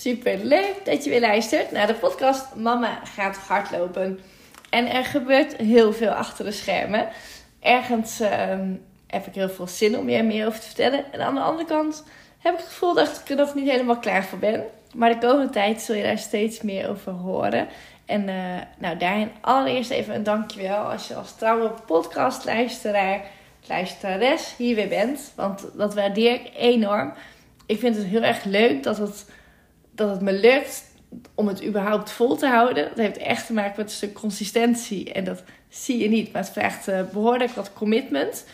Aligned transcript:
Super 0.00 0.38
leuk 0.44 0.84
dat 0.84 1.04
je 1.04 1.10
weer 1.10 1.20
luistert 1.20 1.70
naar 1.70 1.86
de 1.86 1.94
podcast 1.94 2.54
Mama 2.54 3.00
gaat 3.04 3.36
hardlopen. 3.36 4.20
En 4.70 4.86
er 4.86 5.04
gebeurt 5.04 5.56
heel 5.56 5.92
veel 5.92 6.10
achter 6.10 6.44
de 6.44 6.52
schermen. 6.52 7.08
Ergens 7.60 8.20
ehm, 8.20 8.72
heb 9.06 9.26
ik 9.26 9.34
heel 9.34 9.48
veel 9.48 9.66
zin 9.66 9.98
om 9.98 10.08
je 10.08 10.16
er 10.16 10.24
meer 10.24 10.46
over 10.46 10.60
te 10.60 10.66
vertellen. 10.66 11.12
En 11.12 11.20
aan 11.20 11.34
de 11.34 11.40
andere 11.40 11.68
kant 11.68 12.04
heb 12.38 12.52
ik 12.52 12.58
het 12.58 12.68
gevoel 12.68 12.94
dat 12.94 13.22
ik 13.24 13.30
er 13.30 13.36
nog 13.36 13.54
niet 13.54 13.70
helemaal 13.70 13.98
klaar 13.98 14.24
voor 14.24 14.38
ben. 14.38 14.64
Maar 14.94 15.10
de 15.10 15.26
komende 15.26 15.52
tijd 15.52 15.80
zul 15.80 15.94
je 15.94 16.02
daar 16.02 16.18
steeds 16.18 16.62
meer 16.62 16.88
over 16.88 17.12
horen. 17.12 17.68
En 18.04 18.28
uh, 18.28 18.60
nou, 18.78 18.96
daarin 18.96 19.30
allereerst 19.40 19.90
even 19.90 20.14
een 20.14 20.22
dankjewel 20.22 20.84
als 20.84 21.08
je 21.08 21.14
als 21.14 21.36
trouwe 21.36 21.70
podcastluisteraar, 21.86 23.20
luisterares 23.66 24.54
hier 24.56 24.74
weer 24.74 24.88
bent. 24.88 25.32
Want 25.36 25.66
dat 25.74 25.94
waardeer 25.94 26.34
ik 26.34 26.50
enorm. 26.56 27.12
Ik 27.66 27.78
vind 27.78 27.96
het 27.96 28.06
heel 28.06 28.22
erg 28.22 28.44
leuk 28.44 28.82
dat 28.82 28.98
het 28.98 29.26
dat 29.94 30.10
het 30.10 30.20
me 30.20 30.32
lukt 30.32 30.84
om 31.34 31.48
het 31.48 31.64
überhaupt 31.64 32.10
vol 32.10 32.36
te 32.36 32.46
houden. 32.46 32.88
Dat 32.88 32.98
heeft 32.98 33.16
echt 33.16 33.46
te 33.46 33.52
maken 33.52 33.74
met 33.76 33.86
een 33.86 33.96
stuk 33.96 34.14
consistentie. 34.14 35.12
En 35.12 35.24
dat 35.24 35.42
zie 35.68 35.98
je 35.98 36.08
niet. 36.08 36.32
Maar 36.32 36.42
het 36.42 36.52
vraagt 36.52 36.88
uh, 36.88 37.00
behoorlijk 37.12 37.50
wat 37.50 37.72
commitment. 37.72 38.46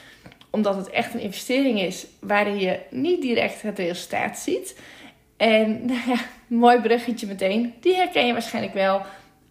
Omdat 0.51 0.77
het 0.77 0.91
echt 0.91 1.15
een 1.15 1.21
investering 1.21 1.81
is 1.81 2.07
waarin 2.19 2.59
je 2.59 2.81
niet 2.91 3.23
direct 3.23 3.63
het 3.63 3.79
resultaat 3.79 4.39
ziet. 4.39 4.79
En 5.37 5.85
nou 5.87 6.19
mooi 6.47 6.81
bruggetje 6.81 7.27
meteen. 7.27 7.75
Die 7.81 7.95
herken 7.95 8.27
je 8.27 8.33
waarschijnlijk 8.33 8.75
wel 8.75 9.03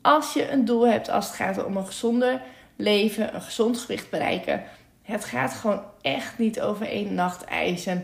als 0.01 0.33
je 0.33 0.51
een 0.51 0.65
doel 0.65 0.87
hebt 0.87 1.09
als 1.09 1.25
het 1.25 1.35
gaat 1.35 1.65
om 1.65 1.77
een 1.77 1.85
gezonder 1.85 2.41
leven, 2.75 3.35
een 3.35 3.41
gezond 3.41 3.77
gewicht 3.77 4.09
bereiken. 4.09 4.63
Het 5.01 5.25
gaat 5.25 5.53
gewoon 5.53 5.81
echt 6.01 6.37
niet 6.37 6.61
over 6.61 6.87
één 6.87 7.13
nacht 7.13 7.43
ijs. 7.43 7.87
uh, 7.87 7.97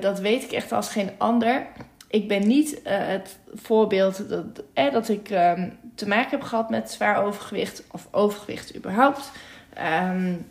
dat 0.00 0.20
weet 0.20 0.42
ik 0.42 0.52
echt 0.52 0.72
als 0.72 0.88
geen 0.88 1.10
ander 1.18 1.66
ik 2.12 2.28
ben 2.28 2.46
niet 2.46 2.72
uh, 2.72 2.80
het 2.84 3.38
voorbeeld 3.54 4.28
dat, 4.28 4.44
eh, 4.74 4.92
dat 4.92 5.08
ik 5.08 5.30
um, 5.30 5.78
te 5.94 6.08
maken 6.08 6.30
heb 6.30 6.42
gehad 6.42 6.70
met 6.70 6.90
zwaar 6.90 7.24
overgewicht 7.24 7.84
of 7.90 8.08
overgewicht 8.10 8.76
überhaupt. 8.76 9.30
Um, 9.78 10.46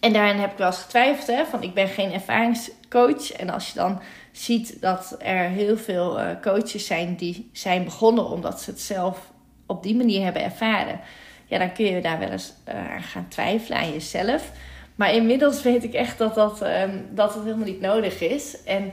en 0.00 0.12
daarin 0.12 0.36
heb 0.36 0.52
ik 0.52 0.58
wel 0.58 0.66
eens 0.66 0.82
getwijfeld, 0.82 1.26
hè, 1.26 1.44
van 1.44 1.62
ik 1.62 1.74
ben 1.74 1.88
geen 1.88 2.12
ervaringscoach. 2.12 3.32
En 3.32 3.50
als 3.50 3.68
je 3.68 3.74
dan 3.74 4.00
ziet 4.32 4.80
dat 4.80 5.16
er 5.18 5.48
heel 5.48 5.76
veel 5.76 6.20
uh, 6.20 6.26
coaches 6.40 6.86
zijn 6.86 7.14
die 7.16 7.50
zijn 7.52 7.84
begonnen 7.84 8.30
omdat 8.30 8.60
ze 8.60 8.70
het 8.70 8.80
zelf 8.80 9.32
op 9.66 9.82
die 9.82 9.96
manier 9.96 10.24
hebben 10.24 10.44
ervaren. 10.44 11.00
Ja, 11.46 11.58
dan 11.58 11.72
kun 11.72 11.84
je 11.84 12.00
daar 12.00 12.18
wel 12.18 12.30
eens 12.30 12.54
aan 12.64 13.02
gaan 13.02 13.28
twijfelen 13.28 13.78
aan 13.78 13.92
jezelf. 13.92 14.50
Maar 14.94 15.14
inmiddels 15.14 15.62
weet 15.62 15.84
ik 15.84 15.94
echt 15.94 16.18
dat 16.18 16.34
dat, 16.34 16.62
um, 16.62 17.08
dat 17.10 17.34
het 17.34 17.44
helemaal 17.44 17.66
niet 17.66 17.80
nodig 17.80 18.20
is. 18.20 18.62
En 18.62 18.92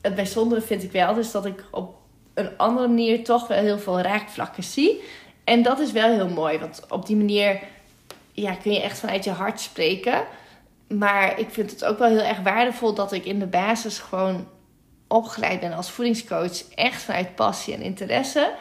het 0.00 0.14
bijzondere 0.14 0.60
vind 0.60 0.82
ik 0.82 0.92
wel, 0.92 1.14
dus 1.14 1.30
dat 1.30 1.46
ik 1.46 1.64
op 1.70 1.96
een 2.34 2.56
andere 2.56 2.88
manier 2.88 3.24
toch 3.24 3.46
wel 3.46 3.58
heel 3.58 3.78
veel 3.78 4.00
raakvlakken 4.00 4.62
zie. 4.62 5.02
En 5.44 5.62
dat 5.62 5.78
is 5.78 5.92
wel 5.92 6.12
heel 6.12 6.28
mooi, 6.28 6.58
want 6.58 6.82
op 6.88 7.06
die 7.06 7.16
manier 7.16 7.60
ja, 8.32 8.54
kun 8.54 8.72
je 8.72 8.82
echt 8.82 8.98
vanuit 8.98 9.24
je 9.24 9.30
hart 9.30 9.60
spreken. 9.60 10.24
Maar 10.88 11.38
ik 11.38 11.50
vind 11.50 11.70
het 11.70 11.84
ook 11.84 11.98
wel 11.98 12.08
heel 12.08 12.22
erg 12.22 12.40
waardevol 12.40 12.94
dat 12.94 13.12
ik 13.12 13.24
in 13.24 13.38
de 13.38 13.46
basis 13.46 13.98
gewoon 13.98 14.48
opgeleid 15.06 15.60
ben 15.60 15.72
als 15.72 15.90
voedingscoach. 15.90 16.74
Echt 16.74 17.02
vanuit 17.02 17.34
passie 17.34 17.74
en 17.74 17.82
interesse. 17.82 18.52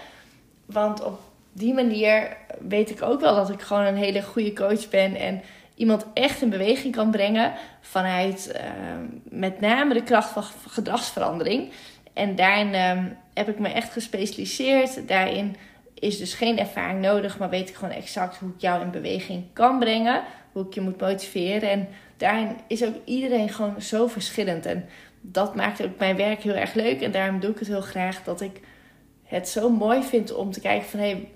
Want 0.65 1.03
op 1.03 1.19
die 1.53 1.73
manier 1.73 2.37
weet 2.59 2.89
ik 2.89 3.01
ook 3.01 3.19
wel 3.19 3.35
dat 3.35 3.49
ik 3.49 3.61
gewoon 3.61 3.83
een 3.83 3.95
hele 3.95 4.23
goede 4.23 4.53
coach 4.53 4.89
ben. 4.89 5.15
En 5.15 5.41
iemand 5.77 6.05
echt 6.13 6.41
in 6.41 6.49
beweging 6.49 6.95
kan 6.95 7.11
brengen 7.11 7.53
vanuit 7.81 8.51
uh, 8.55 8.61
met 9.29 9.59
name 9.59 9.93
de 9.93 10.03
kracht 10.03 10.29
van 10.29 10.43
gedragsverandering. 10.67 11.71
En 12.13 12.35
daarin 12.35 12.67
uh, 12.67 13.11
heb 13.33 13.49
ik 13.49 13.59
me 13.59 13.69
echt 13.69 13.91
gespecialiseerd. 13.91 15.07
Daarin 15.07 15.55
is 15.93 16.17
dus 16.17 16.33
geen 16.33 16.59
ervaring 16.59 17.01
nodig, 17.01 17.37
maar 17.37 17.49
weet 17.49 17.69
ik 17.69 17.75
gewoon 17.75 17.93
exact 17.93 18.37
hoe 18.37 18.49
ik 18.49 18.61
jou 18.61 18.81
in 18.81 18.91
beweging 18.91 19.43
kan 19.53 19.79
brengen. 19.79 20.23
Hoe 20.51 20.65
ik 20.65 20.73
je 20.73 20.81
moet 20.81 21.01
motiveren. 21.01 21.69
En 21.69 21.87
daarin 22.17 22.49
is 22.67 22.83
ook 22.83 22.95
iedereen 23.05 23.49
gewoon 23.49 23.81
zo 23.81 24.07
verschillend. 24.07 24.65
En 24.65 24.85
dat 25.21 25.55
maakt 25.55 25.83
ook 25.83 25.97
mijn 25.97 26.15
werk 26.15 26.41
heel 26.41 26.53
erg 26.53 26.73
leuk. 26.73 27.01
En 27.01 27.11
daarom 27.11 27.39
doe 27.39 27.51
ik 27.51 27.59
het 27.59 27.67
heel 27.67 27.81
graag 27.81 28.23
dat 28.23 28.41
ik 28.41 28.59
het 29.23 29.49
zo 29.49 29.69
mooi 29.69 30.03
vind 30.03 30.33
om 30.33 30.51
te 30.51 30.61
kijken 30.61 30.89
van 30.89 30.99
hé, 30.99 31.09
hey, 31.09 31.29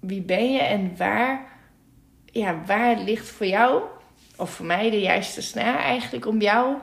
wie 0.00 0.22
ben 0.22 0.52
je 0.52 0.60
en 0.60 0.96
waar 0.96 1.57
ja, 2.32 2.62
waar 2.66 2.98
ligt 2.98 3.28
voor 3.28 3.46
jou, 3.46 3.82
of 4.36 4.50
voor 4.50 4.66
mij 4.66 4.90
de 4.90 5.00
juiste 5.00 5.42
snaar 5.42 5.78
eigenlijk, 5.78 6.26
om 6.26 6.40
jou 6.40 6.76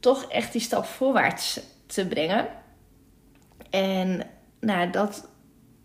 toch 0.00 0.24
echt 0.24 0.52
die 0.52 0.60
stap 0.60 0.84
voorwaarts 0.84 1.60
te 1.86 2.06
brengen. 2.06 2.48
En 3.70 4.22
nou, 4.60 4.90
dat 4.90 5.28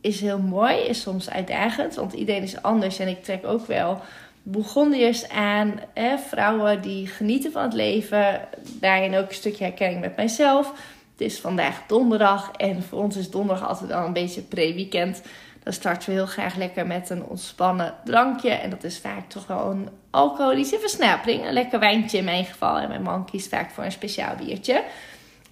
is 0.01 0.21
heel 0.21 0.39
mooi, 0.39 0.75
is 0.75 1.01
soms 1.01 1.29
uitdagend, 1.29 1.95
want 1.95 2.13
iedereen 2.13 2.43
is 2.43 2.61
anders 2.61 2.99
en 2.99 3.07
ik 3.07 3.23
trek 3.23 3.45
ook 3.45 3.65
wel 3.65 4.01
Bourgondiërs 4.49 5.29
aan, 5.29 5.79
vrouwen 6.27 6.81
die 6.81 7.07
genieten 7.07 7.51
van 7.51 7.63
het 7.63 7.73
leven. 7.73 8.41
Daarin 8.79 9.15
ook 9.15 9.27
een 9.27 9.35
stukje 9.35 9.63
herkenning 9.63 10.01
met 10.01 10.15
mijzelf. 10.15 10.71
Het 11.11 11.21
is 11.21 11.39
vandaag 11.39 11.83
donderdag 11.87 12.51
en 12.51 12.83
voor 12.83 12.99
ons 12.99 13.15
is 13.15 13.29
donderdag 13.29 13.67
altijd 13.67 13.91
al 13.91 14.05
een 14.05 14.13
beetje 14.13 14.41
pre-weekend. 14.41 15.21
Dan 15.67 15.75
starten 15.75 16.09
we 16.09 16.15
heel 16.15 16.25
graag 16.25 16.55
lekker 16.55 16.87
met 16.87 17.09
een 17.09 17.23
ontspannen 17.23 17.93
drankje. 18.03 18.49
En 18.49 18.69
dat 18.69 18.83
is 18.83 18.99
vaak 18.99 19.29
toch 19.29 19.47
wel 19.47 19.71
een 19.71 19.89
alcoholische 20.09 20.79
versnapering. 20.79 21.45
Een 21.45 21.53
lekker 21.53 21.79
wijntje 21.79 22.17
in 22.17 22.23
mijn 22.23 22.45
geval. 22.45 22.77
En 22.77 22.87
mijn 22.87 23.01
man 23.01 23.25
kiest 23.25 23.49
vaak 23.49 23.71
voor 23.71 23.83
een 23.83 23.91
speciaal 23.91 24.35
biertje. 24.35 24.83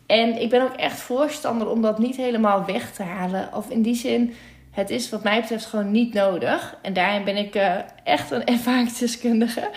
En 0.06 0.42
ik 0.42 0.50
ben 0.50 0.62
ook 0.62 0.76
echt 0.76 1.00
voorstander 1.00 1.70
om 1.70 1.82
dat 1.82 2.00
niet 2.00 2.16
helemaal 2.16 2.66
weg 2.66 2.94
te 2.94 3.04
halen. 3.04 3.50
Of 3.54 3.70
in 3.70 3.82
die 3.82 3.96
zin, 3.96 4.34
het 4.72 4.90
is 4.90 5.10
wat 5.10 5.24
mij 5.24 5.42
betreft 5.42 5.66
gewoon 5.66 5.92
niet 5.92 6.14
nodig. 6.14 6.78
En 6.82 6.94
daarin 6.94 7.24
ben 7.24 7.38
ik 7.38 7.56
uh, 7.56 7.76
echt 8.04 8.32
een 8.32 8.46
ervaringsdeskundige. 8.56 9.70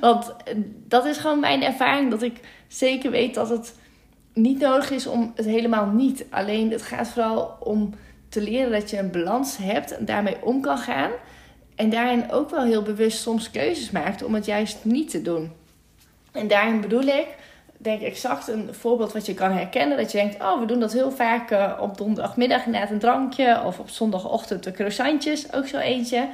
Want 0.00 0.34
dat 0.88 1.04
is 1.04 1.16
gewoon 1.16 1.40
mijn 1.40 1.62
ervaring. 1.62 2.10
Dat 2.10 2.22
ik 2.22 2.40
zeker 2.68 3.10
weet 3.10 3.34
dat 3.34 3.48
het 3.48 3.74
niet 4.32 4.58
nodig 4.58 4.90
is 4.90 5.06
om 5.06 5.32
het 5.34 5.46
helemaal 5.46 5.86
niet. 5.86 6.26
Alleen 6.30 6.70
het 6.70 6.82
gaat 6.82 7.08
vooral 7.08 7.56
om 7.60 7.94
te 8.28 8.42
leren 8.42 8.72
dat 8.72 8.90
je 8.90 8.98
een 8.98 9.10
balans 9.10 9.56
hebt 9.56 9.96
en 9.96 10.04
daarmee 10.04 10.44
om 10.44 10.60
kan 10.60 10.78
gaan. 10.78 11.10
En 11.74 11.90
daarin 11.90 12.30
ook 12.30 12.50
wel 12.50 12.64
heel 12.64 12.82
bewust 12.82 13.20
soms 13.20 13.50
keuzes 13.50 13.90
maakt 13.90 14.22
om 14.22 14.34
het 14.34 14.46
juist 14.46 14.84
niet 14.84 15.10
te 15.10 15.22
doen. 15.22 15.52
En 16.32 16.48
daarin 16.48 16.80
bedoel 16.80 17.02
ik, 17.02 17.26
denk 17.76 18.00
ik 18.00 18.06
exact 18.06 18.48
een 18.48 18.74
voorbeeld 18.74 19.12
wat 19.12 19.26
je 19.26 19.34
kan 19.34 19.50
herkennen. 19.50 19.96
Dat 19.96 20.12
je 20.12 20.18
denkt, 20.18 20.42
oh, 20.42 20.60
we 20.60 20.66
doen 20.66 20.80
dat 20.80 20.92
heel 20.92 21.10
vaak 21.10 21.50
uh, 21.50 21.78
op 21.80 21.96
donderdagmiddag 21.96 22.66
inderdaad 22.66 22.90
een 22.90 22.98
drankje. 22.98 23.62
Of 23.64 23.78
op 23.78 23.88
zondagochtend 23.88 24.64
de 24.64 24.70
croissantjes, 24.70 25.52
ook 25.52 25.66
zo 25.66 25.78
eentje. 25.78 26.28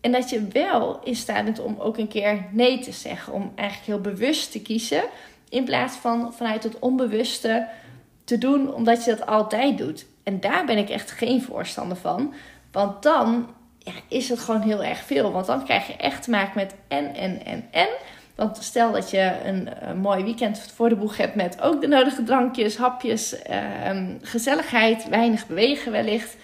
En 0.00 0.12
dat 0.12 0.30
je 0.30 0.48
wel 0.52 1.00
in 1.04 1.16
staat 1.16 1.44
bent 1.44 1.60
om 1.60 1.76
ook 1.78 1.98
een 1.98 2.08
keer 2.08 2.44
nee 2.50 2.78
te 2.78 2.92
zeggen. 2.92 3.32
Om 3.32 3.52
eigenlijk 3.54 3.88
heel 3.88 4.12
bewust 4.12 4.52
te 4.52 4.62
kiezen. 4.62 5.02
In 5.48 5.64
plaats 5.64 5.96
van 5.96 6.34
vanuit 6.34 6.62
het 6.62 6.78
onbewuste 6.78 7.68
te 8.24 8.38
doen 8.38 8.74
omdat 8.74 9.04
je 9.04 9.10
dat 9.10 9.26
altijd 9.26 9.78
doet. 9.78 10.06
En 10.26 10.40
daar 10.40 10.64
ben 10.64 10.78
ik 10.78 10.88
echt 10.88 11.10
geen 11.10 11.42
voorstander 11.42 11.96
van. 11.96 12.34
Want 12.72 13.02
dan 13.02 13.48
ja, 13.78 13.92
is 14.08 14.28
het 14.28 14.38
gewoon 14.38 14.60
heel 14.60 14.84
erg 14.84 14.98
veel. 14.98 15.32
Want 15.32 15.46
dan 15.46 15.64
krijg 15.64 15.86
je 15.86 15.96
echt 15.96 16.22
te 16.22 16.30
maken 16.30 16.52
met 16.54 16.74
en, 16.88 17.14
en, 17.14 17.44
en, 17.44 17.64
en. 17.70 17.88
Want 18.34 18.58
stel 18.60 18.92
dat 18.92 19.10
je 19.10 19.32
een, 19.44 19.68
mooi 20.00 20.24
weekend 20.24 20.72
voor 20.74 20.88
de 20.88 20.96
boeg 20.96 21.16
hebt 21.16 21.34
met 21.34 21.60
ook 21.62 21.80
de 21.80 21.86
nodige 21.86 22.22
drankjes, 22.22 22.76
hapjes, 22.76 23.42
ehm, 23.42 24.14
gezelligheid, 24.20 25.08
weinig 25.08 25.46
bewegen 25.46 25.92
wellicht. 25.92 26.36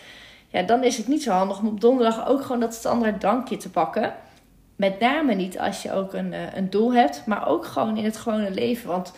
ja, 0.48 0.62
dan 0.62 0.84
is 0.84 0.96
het 0.96 1.08
niet 1.08 1.22
zo 1.22 1.30
handig 1.30 1.58
om 1.58 1.66
op 1.66 1.80
donderdag 1.80 2.26
ook 2.28 2.42
gewoon 2.42 2.60
dat 2.60 2.74
standaard 2.74 3.20
drankje 3.20 3.56
te 3.56 3.70
pakken. 3.70 4.14
Met 4.76 5.00
name 5.00 5.34
niet 5.34 5.58
als 5.58 5.82
je 5.82 5.92
ook 5.92 6.12
een, 6.12 6.34
een 6.54 6.70
doel 6.70 6.94
hebt, 6.94 7.26
maar 7.26 7.48
ook 7.48 7.66
gewoon 7.66 7.96
in 7.96 8.04
het 8.04 8.16
gewone 8.16 8.50
leven. 8.50 8.88
Want 8.88 9.12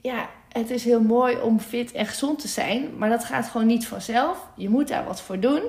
ja, 0.00 0.28
het 0.52 0.70
is 0.70 0.84
heel 0.84 1.00
mooi 1.00 1.36
om 1.36 1.60
fit 1.60 1.92
en 1.92 2.06
gezond 2.06 2.38
te 2.38 2.48
zijn, 2.48 2.98
maar 2.98 3.08
dat 3.08 3.24
gaat 3.24 3.46
gewoon 3.46 3.66
niet 3.66 3.86
vanzelf. 3.86 4.38
Je 4.56 4.68
moet 4.68 4.88
daar 4.88 5.04
wat 5.04 5.20
voor 5.20 5.40
doen. 5.40 5.62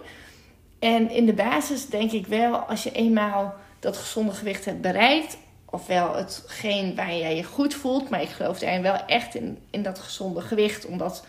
En 0.80 1.10
in 1.10 1.26
de 1.26 1.34
basis 1.34 1.86
denk 1.86 2.12
ik 2.12 2.28
wel, 2.28 2.56
als 2.56 2.84
je 2.84 2.92
eenmaal 2.92 3.56
dat 3.80 3.98
gezonde 3.98 4.32
gewicht 4.32 4.66
hebt 4.66 4.82
bereikt, 4.82 5.38
ofwel 5.66 6.16
hetgeen 6.16 6.96
waar 6.96 7.16
jij 7.16 7.36
je 7.36 7.44
goed 7.44 7.74
voelt, 7.74 8.10
maar 8.10 8.22
ik 8.22 8.30
geloof 8.30 8.60
daarin 8.60 8.82
wel 8.82 9.06
echt 9.06 9.36
in, 9.36 9.58
in 9.70 9.84
dat 9.84 10.00
gezonde 10.00 10.42
gewicht, 10.42 10.86
omdat 10.86 11.26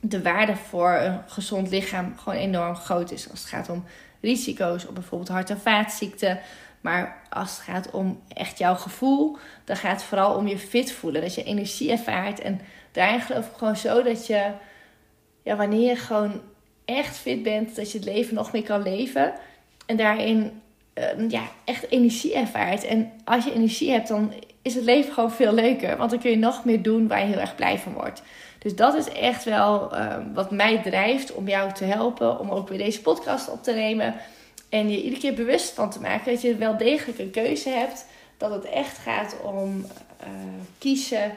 de 0.00 0.22
waarde 0.22 0.56
voor 0.56 0.92
een 0.92 1.20
gezond 1.26 1.70
lichaam 1.70 2.14
gewoon 2.18 2.38
enorm 2.38 2.74
groot 2.74 3.10
is 3.10 3.30
als 3.30 3.40
het 3.40 3.48
gaat 3.48 3.68
om 3.68 3.84
risico's 4.20 4.86
op 4.86 4.94
bijvoorbeeld 4.94 5.30
hart- 5.30 5.50
en 5.50 5.60
vaatziekten. 5.60 6.40
Maar 6.82 7.22
als 7.30 7.50
het 7.50 7.60
gaat 7.60 7.90
om 7.90 8.20
echt 8.34 8.58
jouw 8.58 8.74
gevoel, 8.74 9.36
dan 9.64 9.76
gaat 9.76 9.92
het 9.92 10.02
vooral 10.02 10.34
om 10.34 10.46
je 10.48 10.58
fit 10.58 10.92
voelen. 10.92 11.20
Dat 11.20 11.34
je 11.34 11.44
energie 11.44 11.90
ervaart. 11.90 12.40
En 12.40 12.60
daarin 12.92 13.20
geloof 13.20 13.46
ik 13.46 13.56
gewoon 13.56 13.76
zo 13.76 14.02
dat 14.02 14.26
je, 14.26 14.50
ja, 15.42 15.56
wanneer 15.56 15.88
je 15.88 15.96
gewoon 15.96 16.40
echt 16.84 17.16
fit 17.16 17.42
bent, 17.42 17.76
dat 17.76 17.92
je 17.92 17.98
het 17.98 18.06
leven 18.06 18.34
nog 18.34 18.52
meer 18.52 18.62
kan 18.62 18.82
leven. 18.82 19.32
En 19.86 19.96
daarin 19.96 20.62
uh, 20.94 21.30
ja, 21.30 21.42
echt 21.64 21.90
energie 21.90 22.34
ervaart. 22.34 22.84
En 22.84 23.12
als 23.24 23.44
je 23.44 23.54
energie 23.54 23.90
hebt, 23.90 24.08
dan 24.08 24.32
is 24.62 24.74
het 24.74 24.84
leven 24.84 25.12
gewoon 25.12 25.32
veel 25.32 25.52
leuker. 25.52 25.96
Want 25.96 26.10
dan 26.10 26.20
kun 26.20 26.30
je 26.30 26.36
nog 26.36 26.64
meer 26.64 26.82
doen 26.82 27.08
waar 27.08 27.20
je 27.20 27.26
heel 27.26 27.40
erg 27.40 27.54
blij 27.54 27.78
van 27.78 27.92
wordt. 27.92 28.22
Dus 28.58 28.76
dat 28.76 28.94
is 28.94 29.08
echt 29.08 29.44
wel 29.44 29.94
uh, 29.94 30.16
wat 30.34 30.50
mij 30.50 30.82
drijft 30.82 31.34
om 31.34 31.48
jou 31.48 31.72
te 31.72 31.84
helpen. 31.84 32.38
Om 32.38 32.50
ook 32.50 32.68
weer 32.68 32.78
deze 32.78 33.00
podcast 33.00 33.50
op 33.50 33.62
te 33.62 33.72
nemen. 33.72 34.14
En 34.72 34.90
je 34.90 35.02
iedere 35.02 35.20
keer 35.20 35.34
bewust 35.34 35.70
van 35.70 35.90
te 35.90 36.00
maken 36.00 36.32
dat 36.32 36.42
je 36.42 36.56
wel 36.56 36.76
degelijk 36.76 37.18
een 37.18 37.30
keuze 37.30 37.68
hebt. 37.68 38.06
Dat 38.36 38.50
het 38.50 38.64
echt 38.64 38.98
gaat 38.98 39.36
om 39.42 39.80
uh, 39.80 40.28
kiezen. 40.78 41.34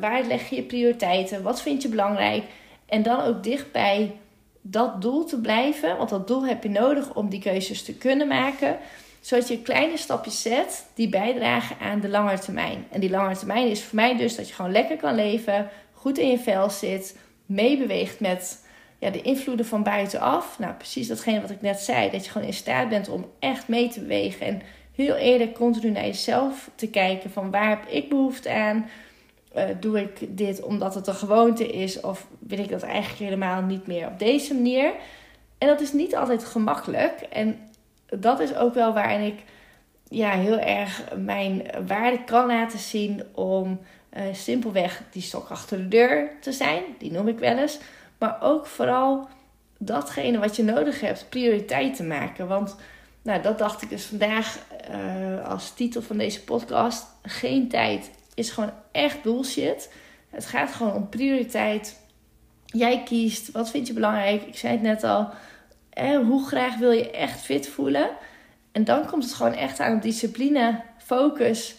waar 0.00 0.24
leg 0.24 0.50
je 0.50 0.56
je 0.56 0.62
prioriteiten? 0.62 1.42
Wat 1.42 1.62
vind 1.62 1.82
je 1.82 1.88
belangrijk? 1.88 2.44
En 2.86 3.02
dan 3.02 3.20
ook 3.20 3.42
dichtbij 3.42 4.16
dat 4.60 5.02
doel 5.02 5.24
te 5.24 5.40
blijven. 5.40 5.96
Want 5.96 6.08
dat 6.08 6.28
doel 6.28 6.46
heb 6.46 6.62
je 6.62 6.70
nodig 6.70 7.14
om 7.14 7.28
die 7.28 7.40
keuzes 7.40 7.82
te 7.84 7.94
kunnen 7.94 8.28
maken. 8.28 8.78
Zodat 9.20 9.48
je 9.48 9.62
kleine 9.62 9.96
stapjes 9.96 10.42
zet 10.42 10.86
die 10.94 11.08
bijdragen 11.08 11.76
aan 11.78 12.00
de 12.00 12.08
lange 12.08 12.38
termijn. 12.38 12.86
En 12.90 13.00
die 13.00 13.10
lange 13.10 13.36
termijn 13.36 13.68
is 13.68 13.82
voor 13.82 13.96
mij 13.96 14.16
dus 14.16 14.36
dat 14.36 14.48
je 14.48 14.54
gewoon 14.54 14.72
lekker 14.72 14.96
kan 14.96 15.14
leven, 15.14 15.68
goed 15.92 16.18
in 16.18 16.30
je 16.30 16.38
vel 16.38 16.70
zit, 16.70 17.18
meebeweegt 17.46 18.20
met 18.20 18.63
ja, 18.98 19.10
de 19.10 19.22
invloeden 19.22 19.66
van 19.66 19.82
buitenaf. 19.82 20.58
Nou, 20.58 20.74
precies 20.74 21.08
datgene 21.08 21.40
wat 21.40 21.50
ik 21.50 21.60
net 21.60 21.80
zei. 21.80 22.10
Dat 22.10 22.24
je 22.24 22.30
gewoon 22.30 22.46
in 22.46 22.52
staat 22.52 22.88
bent 22.88 23.08
om 23.08 23.26
echt 23.38 23.68
mee 23.68 23.88
te 23.88 24.00
bewegen. 24.00 24.46
En 24.46 24.62
heel 24.94 25.14
eerlijk 25.14 25.54
continu 25.54 25.90
naar 25.90 26.04
jezelf 26.04 26.70
te 26.74 26.88
kijken 26.88 27.30
van 27.30 27.50
waar 27.50 27.68
heb 27.68 27.86
ik 27.88 28.08
behoefte 28.08 28.50
aan? 28.50 28.88
Uh, 29.56 29.64
doe 29.80 30.00
ik 30.00 30.36
dit 30.36 30.62
omdat 30.62 30.94
het 30.94 31.06
een 31.06 31.14
gewoonte 31.14 31.66
is 31.66 32.00
of 32.00 32.26
wil 32.38 32.58
ik 32.58 32.68
dat 32.68 32.82
eigenlijk 32.82 33.18
helemaal 33.18 33.62
niet 33.62 33.86
meer 33.86 34.06
op 34.06 34.18
deze 34.18 34.54
manier? 34.54 34.92
En 35.58 35.68
dat 35.68 35.80
is 35.80 35.92
niet 35.92 36.16
altijd 36.16 36.44
gemakkelijk. 36.44 37.20
En 37.20 37.58
dat 38.06 38.40
is 38.40 38.54
ook 38.54 38.74
wel 38.74 38.92
waarin 38.92 39.26
ik 39.26 39.42
ja, 40.08 40.30
heel 40.30 40.58
erg 40.58 41.04
mijn 41.16 41.62
waarde 41.86 42.24
kan 42.24 42.46
laten 42.46 42.78
zien 42.78 43.22
om 43.32 43.80
uh, 44.16 44.22
simpelweg 44.32 45.02
die 45.10 45.22
stok 45.22 45.48
achter 45.48 45.78
de 45.78 45.88
deur 45.88 46.30
te 46.40 46.52
zijn. 46.52 46.82
Die 46.98 47.12
noem 47.12 47.28
ik 47.28 47.38
wel 47.38 47.58
eens. 47.58 47.78
Maar 48.24 48.36
ook 48.40 48.66
vooral 48.66 49.28
datgene 49.78 50.38
wat 50.38 50.56
je 50.56 50.62
nodig 50.62 51.00
hebt, 51.00 51.26
prioriteit 51.28 51.96
te 51.96 52.02
maken. 52.02 52.48
Want 52.48 52.76
nou, 53.22 53.42
dat 53.42 53.58
dacht 53.58 53.82
ik 53.82 53.88
dus 53.88 54.04
vandaag 54.04 54.58
uh, 54.90 55.48
als 55.48 55.74
titel 55.74 56.02
van 56.02 56.16
deze 56.16 56.44
podcast. 56.44 57.06
Geen 57.22 57.68
tijd 57.68 58.10
is 58.34 58.50
gewoon 58.50 58.72
echt 58.92 59.22
bullshit. 59.22 59.92
Het 60.30 60.46
gaat 60.46 60.72
gewoon 60.72 60.92
om 60.92 61.08
prioriteit. 61.08 62.00
Jij 62.66 63.02
kiest, 63.02 63.52
wat 63.52 63.70
vind 63.70 63.86
je 63.86 63.92
belangrijk? 63.92 64.42
Ik 64.42 64.56
zei 64.56 64.72
het 64.72 64.82
net 64.82 65.04
al. 65.04 65.28
Eh, 65.90 66.16
hoe 66.18 66.46
graag 66.46 66.76
wil 66.76 66.90
je 66.90 67.10
echt 67.10 67.40
fit 67.40 67.68
voelen? 67.68 68.10
En 68.72 68.84
dan 68.84 69.06
komt 69.06 69.24
het 69.24 69.34
gewoon 69.34 69.54
echt 69.54 69.80
aan 69.80 70.00
discipline, 70.00 70.80
focus. 70.98 71.76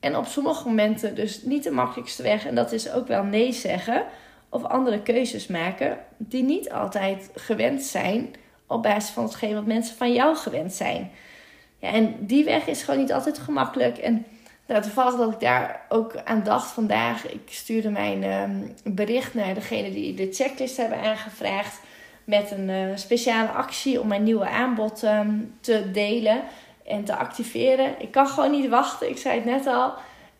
En 0.00 0.16
op 0.16 0.26
sommige 0.26 0.68
momenten 0.68 1.14
dus 1.14 1.42
niet 1.42 1.62
de 1.62 1.70
makkelijkste 1.70 2.22
weg. 2.22 2.46
En 2.46 2.54
dat 2.54 2.72
is 2.72 2.90
ook 2.90 3.06
wel 3.06 3.24
nee 3.24 3.52
zeggen. 3.52 4.04
Of 4.48 4.64
andere 4.64 5.02
keuzes 5.02 5.46
maken. 5.46 5.98
Die 6.16 6.42
niet 6.42 6.72
altijd 6.72 7.30
gewend 7.34 7.82
zijn. 7.82 8.34
Op 8.66 8.82
basis 8.82 9.10
van 9.10 9.24
hetgeen 9.24 9.54
wat 9.54 9.66
mensen 9.66 9.96
van 9.96 10.12
jou 10.12 10.36
gewend 10.36 10.72
zijn. 10.72 11.10
Ja, 11.78 11.92
en 11.92 12.16
die 12.26 12.44
weg 12.44 12.66
is 12.66 12.82
gewoon 12.82 13.00
niet 13.00 13.12
altijd 13.12 13.38
gemakkelijk. 13.38 13.98
En 13.98 14.26
nou, 14.66 14.82
toevallig 14.82 15.16
dat 15.16 15.32
ik 15.32 15.40
daar 15.40 15.80
ook 15.88 16.16
aan 16.24 16.42
dacht 16.42 16.70
vandaag. 16.70 17.28
Ik 17.28 17.40
stuurde 17.46 17.90
mijn 17.90 18.24
um, 18.24 18.74
bericht 18.84 19.34
naar 19.34 19.54
degene 19.54 19.90
die 19.90 20.14
de 20.14 20.32
checklist 20.32 20.76
hebben 20.76 21.00
aangevraagd. 21.00 21.80
Met 22.24 22.50
een 22.50 22.68
uh, 22.68 22.96
speciale 22.96 23.48
actie 23.48 24.00
om 24.00 24.06
mijn 24.06 24.22
nieuwe 24.22 24.48
aanbod 24.48 25.02
um, 25.02 25.54
te 25.60 25.90
delen 25.90 26.42
en 26.86 27.04
te 27.04 27.16
activeren. 27.16 27.94
Ik 27.98 28.10
kan 28.10 28.26
gewoon 28.26 28.50
niet 28.50 28.68
wachten. 28.68 29.08
Ik 29.08 29.18
zei 29.18 29.34
het 29.34 29.44
net 29.44 29.66
al. 29.66 29.92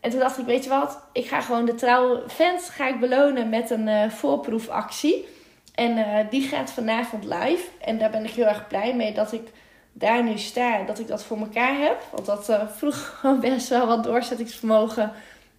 En 0.08 0.14
toen 0.14 0.22
dacht 0.22 0.38
ik, 0.38 0.44
weet 0.44 0.64
je 0.64 0.70
wat? 0.70 1.00
Ik 1.12 1.26
ga 1.26 1.40
gewoon 1.40 1.64
de 1.64 1.74
trouwe 1.74 2.22
fans 2.28 2.68
ga 2.68 2.88
ik 2.88 3.00
belonen 3.00 3.48
met 3.48 3.70
een 3.70 3.86
uh, 3.86 4.10
voorproefactie. 4.10 5.28
En 5.74 5.98
uh, 5.98 6.18
die 6.30 6.42
gaat 6.42 6.70
vanavond 6.70 7.24
live. 7.24 7.68
En 7.80 7.98
daar 7.98 8.10
ben 8.10 8.24
ik 8.24 8.30
heel 8.30 8.46
erg 8.46 8.66
blij 8.66 8.94
mee 8.96 9.14
dat 9.14 9.32
ik 9.32 9.48
daar 9.92 10.24
nu 10.24 10.38
sta, 10.38 10.82
dat 10.82 10.98
ik 10.98 11.06
dat 11.06 11.24
voor 11.24 11.38
elkaar 11.38 11.78
heb. 11.78 12.02
Want 12.12 12.26
dat 12.26 12.48
uh, 12.48 12.68
vroeg 12.68 13.20
best 13.40 13.68
wel 13.68 13.86
wat 13.86 14.04
doorzettingsvermogen. 14.04 15.12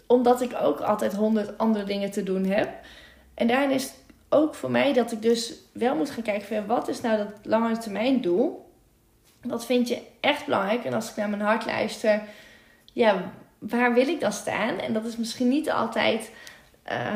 Omdat 0.08 0.42
ik 0.42 0.56
ook 0.62 0.80
altijd 0.80 1.14
honderd 1.14 1.58
andere 1.58 1.86
dingen 1.86 2.12
te 2.12 2.24
doen 2.24 2.46
heb. 2.46 2.70
En 3.34 3.48
daarin 3.48 3.72
is 3.72 3.84
het 3.84 3.96
ook 4.30 4.56
voor 4.56 4.72
mij 4.72 4.94
dat 4.94 5.12
ik 5.12 5.22
dus 5.22 5.54
wel 5.72 5.96
moet 5.96 6.10
gaan 6.10 6.24
kijken 6.24 6.48
van 6.48 6.66
wat 6.66 6.88
is 6.88 7.02
nou 7.02 7.18
dat 7.18 7.34
lange 7.44 7.78
termijn 7.78 8.22
doel. 8.22 8.72
Dat 9.42 9.66
vind 9.66 9.88
je 9.88 10.02
echt 10.20 10.46
belangrijk. 10.46 10.86
En 10.86 10.94
als 10.94 11.10
ik 11.10 11.16
naar 11.16 11.30
mijn 11.30 11.42
hart 11.42 11.66
luister, 11.66 12.22
ja, 12.94 13.32
waar 13.60 13.94
wil 13.94 14.08
ik 14.08 14.20
dan 14.20 14.32
staan? 14.32 14.80
En 14.80 14.94
dat 14.94 15.06
is 15.06 15.18
misschien 15.18 15.48
niet 15.48 15.72
altijd 15.72 16.32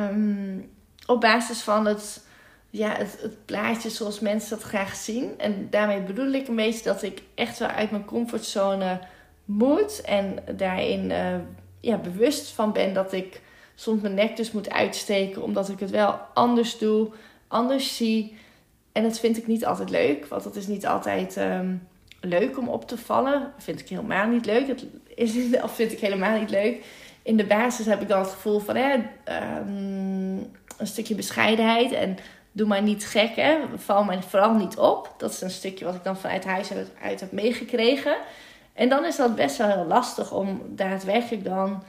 um, 0.09 0.71
op 1.05 1.21
basis 1.21 1.61
van 1.61 1.85
het 1.85 2.25
ja, 2.69 2.95
het, 2.97 3.45
plaatje 3.45 3.89
zoals 3.89 4.19
mensen 4.19 4.49
dat 4.49 4.67
graag 4.67 4.95
zien. 4.95 5.39
En 5.39 5.67
daarmee 5.69 6.01
bedoel 6.01 6.31
ik 6.31 6.47
een 6.47 6.55
beetje 6.55 6.83
dat 6.83 7.03
ik 7.03 7.21
echt 7.35 7.59
wel 7.59 7.67
uit 7.67 7.91
mijn 7.91 8.05
comfortzone 8.05 8.99
moet. 9.45 10.01
En 10.01 10.37
daarin 10.57 11.09
uh, 11.09 11.35
ja, 11.79 11.97
bewust 11.97 12.51
van 12.51 12.71
ben 12.71 12.93
dat 12.93 13.13
ik 13.13 13.41
soms 13.75 14.01
mijn 14.01 14.13
nek 14.13 14.35
dus 14.35 14.51
moet 14.51 14.69
uitsteken. 14.69 15.43
Omdat 15.43 15.69
ik 15.69 15.79
het 15.79 15.89
wel 15.89 16.19
anders 16.33 16.77
doe, 16.77 17.09
anders 17.47 17.95
zie. 17.95 18.37
En 18.91 19.03
dat 19.03 19.19
vind 19.19 19.37
ik 19.37 19.47
niet 19.47 19.65
altijd 19.65 19.89
leuk. 19.89 20.25
Want 20.25 20.43
dat 20.43 20.55
is 20.55 20.67
niet 20.67 20.87
altijd 20.87 21.37
um, 21.37 21.87
leuk 22.21 22.57
om 22.57 22.67
op 22.67 22.87
te 22.87 22.97
vallen. 22.97 23.39
Dat 23.39 23.63
vind 23.63 23.79
ik 23.79 23.89
helemaal 23.89 24.27
niet 24.27 24.45
leuk. 24.45 24.75
Is, 25.15 25.61
of 25.61 25.75
vind 25.75 25.91
ik 25.91 25.99
helemaal 25.99 26.39
niet 26.39 26.49
leuk. 26.49 26.83
In 27.21 27.37
de 27.37 27.45
basis 27.45 27.85
heb 27.85 28.01
ik 28.01 28.07
dan 28.07 28.19
het 28.19 28.29
gevoel 28.29 28.59
van 28.59 28.75
hè, 28.75 28.93
um, 28.93 30.51
een 30.77 30.87
stukje 30.87 31.15
bescheidenheid. 31.15 31.91
En 31.91 32.17
doe 32.51 32.67
maar 32.67 32.81
niet 32.81 33.05
gek, 33.05 33.35
hè. 33.35 33.57
Val 33.75 34.03
mij 34.03 34.21
vooral 34.21 34.53
niet 34.53 34.77
op. 34.77 35.13
Dat 35.17 35.31
is 35.31 35.41
een 35.41 35.49
stukje 35.49 35.85
wat 35.85 35.95
ik 35.95 36.03
dan 36.03 36.17
vanuit 36.17 36.45
huis 36.45 36.69
uit 37.01 37.19
heb 37.19 37.31
meegekregen. 37.31 38.15
En 38.73 38.89
dan 38.89 39.05
is 39.05 39.15
dat 39.15 39.35
best 39.35 39.57
wel 39.57 39.67
heel 39.67 39.85
lastig 39.85 40.31
om 40.31 40.61
daadwerkelijk 40.69 41.43
dan 41.43 41.83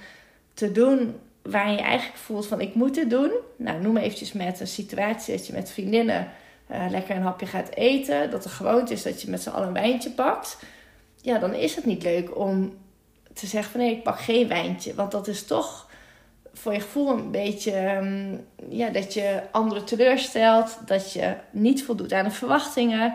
te 0.55 0.73
doen 0.73 1.17
waar 1.43 1.71
je 1.71 1.79
eigenlijk 1.79 2.19
voelt 2.19 2.47
van 2.47 2.61
ik 2.61 2.75
moet 2.75 2.97
het 2.97 3.11
doen. 3.11 3.31
Nou, 3.57 3.81
noem 3.81 3.97
eventjes 3.97 4.33
met 4.33 4.61
een 4.61 4.67
situatie 4.67 5.37
dat 5.37 5.47
je 5.47 5.53
met 5.53 5.71
vriendinnen 5.71 6.29
uh, 6.71 6.87
lekker 6.91 7.17
een 7.17 7.23
hapje 7.23 7.47
gaat 7.47 7.75
eten. 7.75 8.31
Dat 8.31 8.45
er 8.45 8.51
gewoonte 8.51 8.93
is 8.93 9.03
dat 9.03 9.23
je 9.23 9.31
met 9.31 9.43
z'n 9.43 9.49
allen 9.49 9.67
een 9.67 9.75
wijntje 9.75 10.11
pakt. 10.11 10.59
Ja, 11.21 11.39
dan 11.39 11.55
is 11.55 11.75
het 11.75 11.85
niet 11.85 12.03
leuk 12.03 12.39
om 12.39 12.75
te 13.35 13.47
zeggen 13.47 13.73
van 13.73 13.81
nee, 13.81 13.93
ik 13.93 14.03
pak 14.03 14.21
geen 14.21 14.49
wijntje. 14.49 14.95
Want 14.95 15.11
dat 15.11 15.29
is 15.29 15.47
toch 15.47 15.89
voor 16.53 16.73
je 16.73 16.81
gevoel 16.81 17.11
een 17.11 17.31
beetje 17.31 17.97
um, 17.97 18.47
ja, 18.69 18.89
dat 18.89 19.15
je 19.15 19.43
anderen 19.51 19.85
teleurstelt, 19.85 20.79
dat 20.87 21.13
je 21.13 21.35
niet 21.51 21.85
voldoet 21.85 22.13
aan 22.13 22.25
de 22.25 22.31
verwachtingen, 22.31 23.15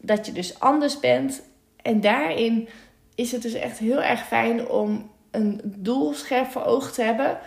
dat 0.00 0.26
je 0.26 0.32
dus 0.32 0.60
anders 0.60 1.00
bent. 1.00 1.42
En 1.82 2.00
daarin 2.00 2.68
is 3.14 3.32
het 3.32 3.42
dus 3.42 3.54
echt 3.54 3.78
heel 3.78 4.02
erg 4.02 4.26
fijn 4.26 4.68
om 4.68 5.10
een 5.30 5.60
doel 5.64 6.14
scherp 6.14 6.50
voor 6.50 6.64
ogen 6.64 6.92
te 6.92 7.02
hebben. 7.02 7.38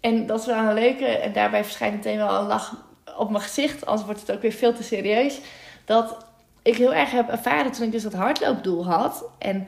En 0.00 0.26
dat 0.26 0.40
is 0.40 0.46
wel 0.46 0.64
een 0.64 0.74
leuke, 0.74 1.06
en 1.06 1.32
daarbij 1.32 1.64
verschijnt 1.64 1.94
meteen 1.94 2.16
wel 2.16 2.40
een 2.40 2.46
lach 2.46 2.86
op 3.16 3.30
mijn 3.30 3.42
gezicht, 3.42 3.86
anders 3.86 4.06
wordt 4.06 4.20
het 4.20 4.32
ook 4.32 4.42
weer 4.42 4.52
veel 4.52 4.74
te 4.74 4.82
serieus. 4.82 5.40
Dat 5.84 6.26
ik 6.62 6.76
heel 6.76 6.94
erg 6.94 7.10
heb 7.10 7.28
ervaren 7.28 7.72
toen 7.72 7.86
ik 7.86 7.92
dus 7.92 8.02
dat 8.02 8.12
hardloopdoel 8.12 8.86
had. 8.86 9.24
En 9.38 9.66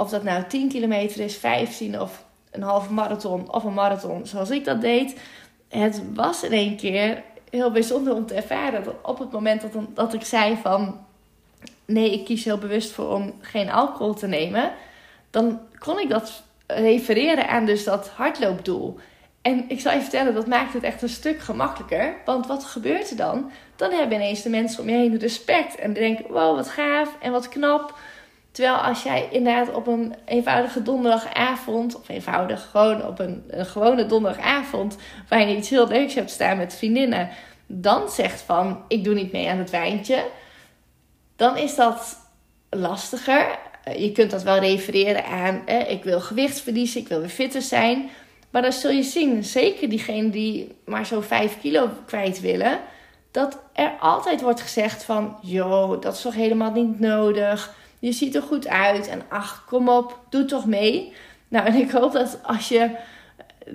of 0.00 0.10
dat 0.10 0.22
nou 0.22 0.44
10 0.48 0.68
kilometer 0.68 1.20
is, 1.20 1.36
15 1.36 2.00
of 2.00 2.24
een 2.50 2.62
halve 2.62 2.92
marathon 2.92 3.52
of 3.52 3.64
een 3.64 3.74
marathon 3.74 4.26
zoals 4.26 4.50
ik 4.50 4.64
dat 4.64 4.80
deed. 4.80 5.20
Het 5.68 6.02
was 6.14 6.42
in 6.42 6.52
één 6.52 6.76
keer 6.76 7.22
heel 7.50 7.70
bijzonder 7.70 8.14
om 8.14 8.26
te 8.26 8.34
ervaren. 8.34 8.84
Dat 8.84 8.94
op 9.02 9.18
het 9.18 9.30
moment 9.30 9.60
dat, 9.60 9.72
dat 9.94 10.14
ik 10.14 10.24
zei 10.24 10.56
van... 10.62 10.98
nee, 11.84 12.12
ik 12.12 12.24
kies 12.24 12.44
heel 12.44 12.58
bewust 12.58 12.90
voor 12.90 13.14
om 13.14 13.32
geen 13.40 13.70
alcohol 13.70 14.14
te 14.14 14.26
nemen, 14.26 14.72
dan 15.30 15.60
kon 15.78 15.98
ik 15.98 16.08
dat 16.08 16.42
refereren 16.66 17.48
aan 17.48 17.64
dus 17.64 17.84
dat 17.84 18.08
hardloopdoel. 18.08 18.98
En 19.42 19.64
ik 19.68 19.80
zal 19.80 19.92
je 19.92 20.00
vertellen, 20.00 20.34
dat 20.34 20.46
maakt 20.46 20.72
het 20.72 20.82
echt 20.82 21.02
een 21.02 21.08
stuk 21.08 21.40
gemakkelijker. 21.40 22.14
Want 22.24 22.46
wat 22.46 22.64
gebeurt 22.64 23.10
er 23.10 23.16
dan? 23.16 23.50
Dan 23.76 23.92
hebben 23.92 24.16
ineens 24.16 24.42
de 24.42 24.48
mensen 24.48 24.82
om 24.82 24.88
je 24.88 24.96
heen 24.96 25.18
respect. 25.18 25.74
En 25.74 25.92
denken, 25.92 26.32
wow, 26.32 26.56
wat 26.56 26.68
gaaf 26.68 27.16
en 27.20 27.32
wat 27.32 27.48
knap. 27.48 27.98
Terwijl 28.50 28.76
als 28.76 29.02
jij 29.02 29.28
inderdaad 29.30 29.74
op 29.74 29.86
een 29.86 30.14
eenvoudige 30.24 30.82
donderdagavond... 30.82 31.96
of 31.96 32.08
eenvoudig, 32.08 32.68
gewoon 32.70 33.06
op 33.06 33.18
een, 33.18 33.44
een 33.48 33.66
gewone 33.66 34.06
donderdagavond... 34.06 34.96
waar 35.28 35.48
je 35.48 35.56
iets 35.56 35.70
heel 35.70 35.88
leuks 35.88 36.14
hebt 36.14 36.30
staan 36.30 36.56
met 36.56 36.74
vriendinnen... 36.74 37.28
dan 37.66 38.08
zegt 38.08 38.40
van, 38.40 38.82
ik 38.88 39.04
doe 39.04 39.14
niet 39.14 39.32
mee 39.32 39.48
aan 39.48 39.58
het 39.58 39.70
wijntje... 39.70 40.24
dan 41.36 41.56
is 41.56 41.74
dat 41.74 42.18
lastiger. 42.70 43.58
Je 43.96 44.12
kunt 44.12 44.30
dat 44.30 44.42
wel 44.42 44.58
refereren 44.58 45.24
aan, 45.24 45.62
ik 45.88 46.04
wil 46.04 46.20
gewicht 46.20 46.60
verliezen, 46.60 47.00
ik 47.00 47.08
wil 47.08 47.20
weer 47.20 47.28
fitter 47.28 47.62
zijn... 47.62 48.10
Maar 48.50 48.62
dan 48.62 48.72
zul 48.72 48.90
je 48.90 49.02
zien, 49.02 49.44
zeker 49.44 49.88
diegenen 49.88 50.30
die 50.30 50.76
maar 50.84 51.06
zo 51.06 51.20
5 51.20 51.60
kilo 51.60 51.90
kwijt 52.06 52.40
willen, 52.40 52.80
dat 53.30 53.58
er 53.72 53.92
altijd 54.00 54.40
wordt 54.40 54.60
gezegd 54.60 55.04
van, 55.04 55.36
joh, 55.42 56.00
dat 56.00 56.14
is 56.14 56.20
toch 56.20 56.34
helemaal 56.34 56.72
niet 56.72 57.00
nodig. 57.00 57.74
Je 58.00 58.12
ziet 58.12 58.34
er 58.34 58.42
goed 58.42 58.68
uit 58.68 59.08
en 59.08 59.22
ach, 59.28 59.64
kom 59.64 59.88
op, 59.88 60.18
doe 60.28 60.44
toch 60.44 60.66
mee. 60.66 61.12
Nou, 61.48 61.66
en 61.66 61.74
ik 61.74 61.90
hoop 61.90 62.12
dat 62.12 62.38
als 62.42 62.68
je, 62.68 62.96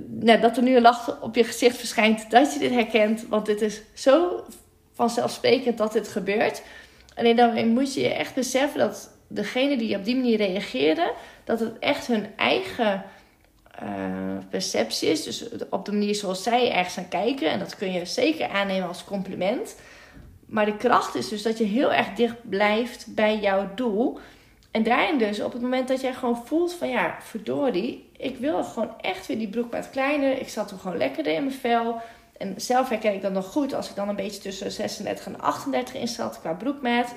nou, 0.08 0.40
dat 0.40 0.58
er 0.58 0.64
nu 0.64 0.76
een 0.76 0.82
lach 0.82 1.22
op 1.22 1.36
je 1.36 1.44
gezicht 1.44 1.78
verschijnt, 1.78 2.32
dat 2.32 2.54
je 2.54 2.60
dit 2.60 2.72
herkent. 2.72 3.28
Want 3.28 3.46
dit 3.46 3.62
is 3.62 3.82
zo 3.94 4.44
vanzelfsprekend 4.94 5.78
dat 5.78 5.94
dit 5.94 6.08
gebeurt. 6.08 6.62
Alleen 7.16 7.36
dan 7.36 7.68
moet 7.68 7.94
je 7.94 8.02
je 8.02 8.14
echt 8.14 8.36
beseffen 8.36 8.80
dat 8.80 9.10
degene 9.28 9.78
die 9.78 9.98
op 9.98 10.06
die 10.06 10.16
manier 10.16 10.38
reageren, 10.38 11.12
dat 11.44 11.60
het 11.60 11.80
echt 11.80 12.08
hun 12.08 12.28
eigen 12.36 13.04
uh, 13.84 14.38
perceptie 14.50 15.10
is. 15.10 15.24
Dus 15.24 15.46
op 15.70 15.86
de 15.86 15.92
manier 15.92 16.16
zoals 16.16 16.44
zij 16.44 16.72
ergens 16.72 16.98
aan 16.98 17.08
kijken. 17.08 17.50
En 17.50 17.60
dat 17.60 17.76
kun 17.76 17.92
je 17.92 18.06
zeker 18.06 18.48
aannemen 18.48 18.88
als 18.88 19.04
compliment. 19.04 19.76
Maar 20.46 20.66
de 20.66 20.78
kracht 20.78 21.16
is 21.16 21.30
dus 21.30 21.42
dat 21.42 21.58
je 21.58 21.64
heel 21.64 21.94
erg 21.94 22.14
dicht 22.14 22.50
blijft 22.50 23.06
bij 23.08 23.40
jouw 23.40 23.70
doel. 23.76 24.20
En 24.72 24.84
daarin 24.84 25.18
dus, 25.18 25.42
op 25.42 25.54
het 25.54 25.62
moment 25.62 25.88
dat 25.88 26.02
jij 26.02 26.14
gewoon 26.14 26.46
voelt 26.46 26.74
van 26.74 26.90
ja, 26.90 27.18
verdorie, 27.20 28.10
ik 28.18 28.38
wil 28.38 28.64
gewoon 28.64 29.02
echt 29.02 29.28
weer 29.28 29.38
die 29.38 29.50
broekmaat 29.50 29.90
kleiner. 29.90 30.40
Ik 30.40 30.50
zat 30.50 30.68
toen 30.68 30.80
gewoon 30.80 30.98
lekkerder 30.98 31.34
in 31.34 31.44
mijn 31.44 31.56
vel. 31.56 32.02
En 32.38 32.54
zelf 32.58 32.90
herken 32.90 33.14
ik 33.14 33.22
dat 33.22 33.32
nog 33.32 33.46
goed 33.46 33.74
als 33.74 33.90
ik 33.90 33.96
dan 33.96 34.10
een 34.10 34.16
beetje 34.16 34.42
tussen 34.42 34.72
36 34.72 35.26
en 35.26 35.40
38 35.40 35.96
in 35.96 36.08
zat 36.08 36.40
qua 36.40 36.54
broekmaat. 36.54 37.14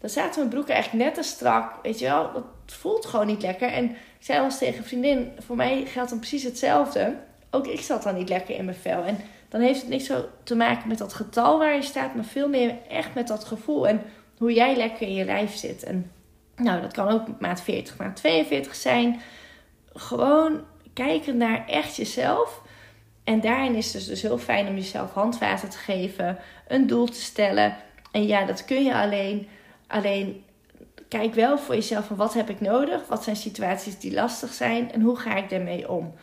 Dan 0.00 0.10
zaten 0.10 0.38
mijn 0.38 0.50
broeken 0.50 0.74
eigenlijk 0.74 1.04
net 1.04 1.14
te 1.14 1.22
strak. 1.22 1.72
Weet 1.82 1.98
je 1.98 2.04
wel, 2.04 2.32
dat 2.32 2.44
voelt 2.66 3.06
gewoon 3.06 3.26
niet 3.26 3.42
lekker. 3.42 3.68
En 3.68 3.84
ik 3.90 3.96
zei 4.18 4.38
al 4.38 4.44
eens 4.44 4.58
tegen 4.58 4.78
een 4.78 4.84
vriendin, 4.84 5.32
voor 5.38 5.56
mij 5.56 5.84
geldt 5.86 6.10
dan 6.10 6.18
precies 6.18 6.42
hetzelfde. 6.42 7.16
Ook 7.50 7.66
ik 7.66 7.80
zat 7.80 8.02
dan 8.02 8.14
niet 8.14 8.28
lekker 8.28 8.54
in 8.54 8.64
mijn 8.64 8.76
vel. 8.76 9.02
En 9.02 9.18
dan 9.52 9.60
heeft 9.60 9.80
het 9.80 9.88
niks 9.88 10.06
zo 10.06 10.28
te 10.42 10.54
maken 10.54 10.88
met 10.88 10.98
dat 10.98 11.12
getal 11.12 11.58
waar 11.58 11.74
je 11.74 11.82
staat, 11.82 12.14
maar 12.14 12.24
veel 12.24 12.48
meer 12.48 12.74
echt 12.88 13.14
met 13.14 13.28
dat 13.28 13.44
gevoel 13.44 13.88
en 13.88 14.02
hoe 14.38 14.52
jij 14.52 14.76
lekker 14.76 15.06
in 15.06 15.14
je 15.14 15.24
lijf 15.24 15.54
zit. 15.54 15.82
En 15.82 16.10
nou, 16.56 16.80
dat 16.80 16.92
kan 16.92 17.08
ook 17.08 17.40
maat 17.40 17.62
40, 17.62 17.98
maat 17.98 18.16
42 18.16 18.74
zijn. 18.74 19.20
Gewoon 19.94 20.60
kijken 20.92 21.36
naar 21.36 21.66
echt 21.66 21.96
jezelf. 21.96 22.62
En 23.24 23.40
daarin 23.40 23.74
is 23.74 23.84
het 23.84 23.92
dus, 23.92 24.06
dus 24.06 24.22
heel 24.22 24.38
fijn 24.38 24.68
om 24.68 24.74
jezelf 24.74 25.12
handvaten 25.12 25.70
te 25.70 25.78
geven, 25.78 26.38
een 26.68 26.86
doel 26.86 27.06
te 27.06 27.20
stellen. 27.20 27.76
En 28.12 28.26
ja, 28.26 28.44
dat 28.44 28.64
kun 28.64 28.84
je 28.84 28.94
alleen 28.94 29.48
Alleen 29.92 30.44
kijk 31.08 31.34
wel 31.34 31.58
voor 31.58 31.74
jezelf 31.74 32.06
van 32.06 32.16
wat 32.16 32.34
heb 32.34 32.50
ik 32.50 32.60
nodig? 32.60 33.06
Wat 33.08 33.24
zijn 33.24 33.36
situaties 33.36 33.98
die 33.98 34.12
lastig 34.12 34.52
zijn? 34.52 34.92
En 34.92 35.00
hoe 35.00 35.16
ga 35.16 35.36
ik 35.36 35.50
daarmee 35.50 35.90
om? 35.90 36.14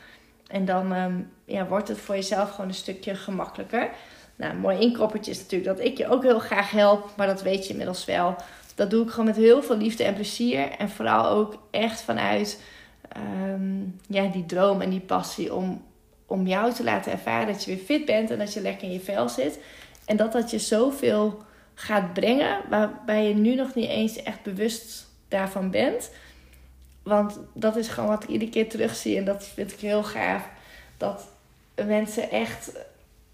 En 0.49 0.65
dan 0.65 0.93
ehm, 0.93 1.13
ja, 1.45 1.67
wordt 1.67 1.87
het 1.87 1.97
voor 1.97 2.15
jezelf 2.15 2.51
gewoon 2.51 2.67
een 2.67 2.73
stukje 2.73 3.15
gemakkelijker. 3.15 3.89
Nou, 4.35 4.53
een 4.53 4.59
mooi 4.59 4.79
inkoppertje 4.79 5.31
is 5.31 5.39
natuurlijk 5.39 5.77
dat 5.77 5.85
ik 5.85 5.97
je 5.97 6.07
ook 6.07 6.23
heel 6.23 6.39
graag 6.39 6.71
help. 6.71 7.09
Maar 7.17 7.27
dat 7.27 7.41
weet 7.41 7.63
je 7.63 7.69
inmiddels 7.69 8.05
wel. 8.05 8.35
Dat 8.75 8.89
doe 8.89 9.03
ik 9.03 9.09
gewoon 9.09 9.25
met 9.25 9.35
heel 9.35 9.63
veel 9.63 9.77
liefde 9.77 10.03
en 10.03 10.13
plezier. 10.13 10.71
En 10.71 10.89
vooral 10.89 11.29
ook 11.29 11.57
echt 11.71 12.01
vanuit 12.01 12.61
ehm, 13.09 13.81
ja, 14.07 14.27
die 14.31 14.45
droom 14.45 14.81
en 14.81 14.89
die 14.89 14.99
passie 14.99 15.53
om, 15.53 15.81
om 16.25 16.47
jou 16.47 16.73
te 16.73 16.83
laten 16.83 17.11
ervaren 17.11 17.47
dat 17.47 17.63
je 17.63 17.75
weer 17.75 17.83
fit 17.83 18.05
bent. 18.05 18.31
En 18.31 18.37
dat 18.37 18.53
je 18.53 18.61
lekker 18.61 18.87
in 18.87 18.93
je 18.93 18.99
vel 18.99 19.29
zit. 19.29 19.59
En 20.05 20.17
dat 20.17 20.31
dat 20.31 20.51
je 20.51 20.59
zoveel 20.59 21.43
gaat 21.73 22.13
brengen, 22.13 22.57
waarbij 22.69 23.27
je 23.27 23.33
nu 23.33 23.55
nog 23.55 23.73
niet 23.73 23.89
eens 23.89 24.23
echt 24.23 24.43
bewust 24.43 25.07
daarvan 25.27 25.71
bent. 25.71 26.11
Want 27.03 27.39
dat 27.53 27.75
is 27.75 27.87
gewoon 27.87 28.09
wat 28.09 28.23
ik 28.23 28.29
iedere 28.29 28.51
keer 28.51 28.69
terugzie 28.69 29.17
en 29.17 29.25
dat 29.25 29.45
vind 29.45 29.71
ik 29.71 29.79
heel 29.79 30.03
gaaf. 30.03 30.49
Dat 30.97 31.27
mensen 31.85 32.31
echt, 32.31 32.71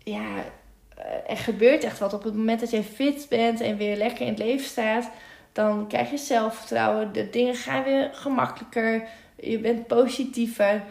ja, 0.03 0.43
er 1.27 1.37
gebeurt 1.37 1.83
echt 1.83 1.99
wat. 1.99 2.13
Op 2.13 2.23
het 2.23 2.35
moment 2.35 2.59
dat 2.59 2.71
jij 2.71 2.83
fit 2.83 3.25
bent 3.29 3.61
en 3.61 3.77
weer 3.77 3.97
lekker 3.97 4.21
in 4.21 4.27
het 4.27 4.39
leven 4.39 4.65
staat, 4.65 5.09
dan 5.51 5.87
krijg 5.87 6.09
je 6.09 6.17
zelfvertrouwen. 6.17 7.13
De 7.13 7.29
dingen 7.29 7.55
gaan 7.55 7.83
weer 7.83 8.09
gemakkelijker. 8.13 9.07
Je 9.35 9.59
bent 9.59 9.87
positiever 9.87 10.83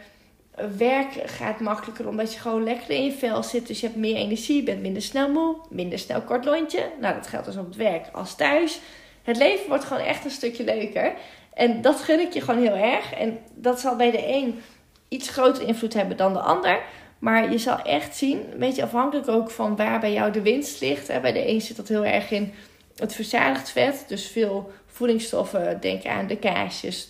werk 0.77 1.31
gaat 1.31 1.61
makkelijker 1.61 2.09
omdat 2.09 2.33
je 2.33 2.41
gewoon 2.41 2.65
lekker 2.65 2.91
in 2.91 3.05
je 3.05 3.13
vel 3.13 3.43
zit. 3.43 3.67
Dus 3.67 3.81
je 3.81 3.87
hebt 3.87 3.99
meer 3.99 4.17
energie, 4.17 4.63
bent 4.63 4.81
minder 4.81 5.03
snel 5.03 5.29
moe, 5.29 5.57
minder 5.71 5.99
snel 5.99 6.23
kort 6.23 6.45
lontje. 6.45 6.91
Nou, 7.01 7.15
dat 7.15 7.27
geldt 7.27 7.47
dus 7.47 7.57
op 7.57 7.67
het 7.67 7.77
werk 7.77 8.07
als 8.13 8.35
thuis. 8.35 8.81
Het 9.23 9.37
leven 9.37 9.69
wordt 9.69 9.85
gewoon 9.85 10.03
echt 10.03 10.25
een 10.25 10.31
stukje 10.31 10.65
leuker. 10.65 11.13
En 11.55 11.81
dat 11.81 12.01
gun 12.01 12.21
ik 12.21 12.33
je 12.33 12.41
gewoon 12.41 12.63
heel 12.63 12.77
erg. 12.77 13.13
En 13.13 13.39
dat 13.55 13.81
zal 13.81 13.97
bij 13.97 14.11
de 14.11 14.29
een 14.29 14.63
iets 15.09 15.29
groter 15.29 15.67
invloed 15.67 15.95
hebben 15.95 16.17
dan 16.17 16.33
de 16.33 16.41
ander. 16.41 16.83
Maar 17.19 17.51
je 17.51 17.59
zal 17.59 17.79
echt 17.83 18.17
zien, 18.17 18.53
een 18.53 18.59
beetje 18.59 18.83
afhankelijk 18.83 19.29
ook 19.29 19.51
van 19.51 19.77
waar 19.77 20.01
bij 20.01 20.13
jou 20.13 20.33
de 20.33 20.43
winst 20.43 20.81
ligt. 20.81 21.21
Bij 21.21 21.33
de 21.33 21.49
een 21.49 21.61
zit 21.61 21.77
dat 21.77 21.89
heel 21.89 22.05
erg 22.05 22.31
in 22.31 22.55
het 22.97 23.15
verzadigd 23.15 23.71
vet. 23.71 24.05
Dus 24.09 24.27
veel 24.27 24.73
voedingsstoffen. 24.87 25.81
Denk 25.81 26.05
aan 26.05 26.27
de 26.27 26.37
kaasjes, 26.37 27.09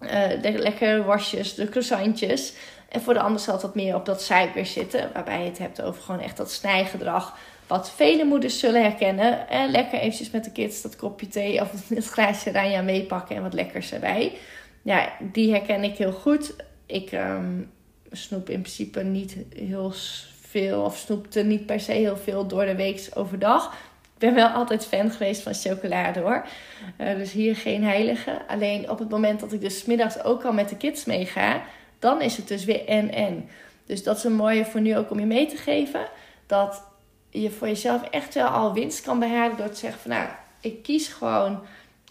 uh, 0.00 0.10
de 0.42 0.52
lekkere 0.52 1.02
wasjes, 1.02 1.54
de 1.54 1.68
croissantjes. 1.68 2.54
En 2.88 3.00
voor 3.00 3.14
de 3.14 3.20
ander 3.20 3.40
zal 3.40 3.60
wat 3.60 3.74
meer 3.74 3.94
op 3.94 4.06
dat 4.06 4.22
suiker 4.22 4.66
zitten. 4.66 5.10
Waarbij 5.12 5.38
je 5.38 5.48
het 5.48 5.58
hebt 5.58 5.82
over 5.82 6.02
gewoon 6.02 6.20
echt 6.20 6.36
dat 6.36 6.50
snijgedrag. 6.50 7.36
Wat 7.72 7.90
vele 7.90 8.24
moeders 8.24 8.58
zullen 8.58 8.82
herkennen. 8.82 9.48
En 9.48 9.70
lekker 9.70 9.98
eventjes 9.98 10.30
met 10.30 10.44
de 10.44 10.52
kids 10.52 10.82
dat 10.82 10.96
kopje 10.96 11.28
thee 11.28 11.60
of 11.60 11.70
het 11.88 12.06
glaasje 12.06 12.52
ranja 12.52 12.82
meepakken 12.82 13.36
en 13.36 13.42
wat 13.42 13.52
lekkers 13.52 13.92
erbij. 13.92 14.32
Ja, 14.82 15.12
die 15.20 15.50
herken 15.50 15.84
ik 15.84 15.96
heel 15.96 16.12
goed. 16.12 16.54
Ik 16.86 17.12
um, 17.12 17.70
snoep 18.10 18.48
in 18.48 18.60
principe 18.60 19.02
niet 19.02 19.36
heel 19.56 19.92
veel. 20.40 20.82
Of 20.82 20.96
snoepte 20.96 21.42
niet 21.42 21.66
per 21.66 21.80
se 21.80 21.92
heel 21.92 22.16
veel 22.16 22.46
door 22.46 22.64
de 22.64 22.74
week 22.74 23.08
overdag 23.14 23.74
ben 24.18 24.34
wel 24.34 24.48
altijd 24.48 24.86
fan 24.86 25.10
geweest 25.10 25.42
van 25.42 25.54
chocolade 25.54 26.20
hoor. 26.20 26.46
Uh, 27.00 27.14
dus 27.16 27.32
hier 27.32 27.56
geen 27.56 27.84
heilige. 27.84 28.42
Alleen 28.48 28.90
op 28.90 28.98
het 28.98 29.08
moment 29.08 29.40
dat 29.40 29.52
ik 29.52 29.60
dus 29.60 29.84
middags 29.84 30.22
ook 30.24 30.44
al 30.44 30.52
met 30.52 30.68
de 30.68 30.76
kids 30.76 31.04
meega, 31.04 31.62
dan 31.98 32.20
is 32.20 32.36
het 32.36 32.48
dus 32.48 32.64
weer 32.64 32.86
en 32.86 33.12
en. 33.12 33.48
Dus 33.86 34.02
dat 34.02 34.16
is 34.16 34.24
een 34.24 34.34
mooie 34.34 34.64
voor 34.64 34.80
nu 34.80 34.96
ook 34.96 35.10
om 35.10 35.18
je 35.18 35.26
mee 35.26 35.46
te 35.46 35.56
geven. 35.56 36.00
Dat 36.46 36.90
je 37.32 37.50
voor 37.50 37.68
jezelf 37.68 38.02
echt 38.02 38.34
wel 38.34 38.46
al 38.46 38.72
winst 38.72 39.00
kan 39.00 39.18
behalen 39.18 39.56
door 39.56 39.70
te 39.70 39.78
zeggen 39.78 40.00
van 40.00 40.10
nou, 40.10 40.28
ik 40.60 40.82
kies 40.82 41.08
gewoon 41.08 41.60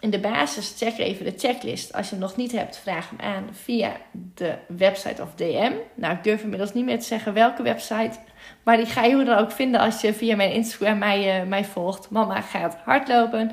in 0.00 0.10
de 0.10 0.18
basis, 0.18 0.74
check 0.76 0.98
even 0.98 1.24
de 1.24 1.34
checklist. 1.36 1.92
Als 1.92 2.06
je 2.06 2.12
hem 2.12 2.24
nog 2.24 2.36
niet 2.36 2.52
hebt, 2.52 2.78
vraag 2.78 3.10
hem 3.10 3.20
aan 3.20 3.48
via 3.52 3.92
de 4.34 4.54
website 4.68 5.22
of 5.22 5.34
DM. 5.34 5.72
Nou, 5.94 6.16
ik 6.16 6.24
durf 6.24 6.42
inmiddels 6.42 6.72
niet 6.72 6.84
meer 6.84 6.98
te 6.98 7.04
zeggen 7.04 7.32
welke 7.32 7.62
website. 7.62 8.18
Maar 8.62 8.76
die 8.76 8.86
ga 8.86 9.04
je 9.04 9.14
hoe 9.14 9.24
dan 9.24 9.38
ook 9.38 9.52
vinden 9.52 9.80
als 9.80 10.00
je 10.00 10.14
via 10.14 10.36
mijn 10.36 10.52
Instagram 10.52 10.98
mij, 10.98 11.40
uh, 11.40 11.48
mij 11.48 11.64
volgt. 11.64 12.10
Mama 12.10 12.40
gaat 12.40 12.76
hardlopen. 12.84 13.50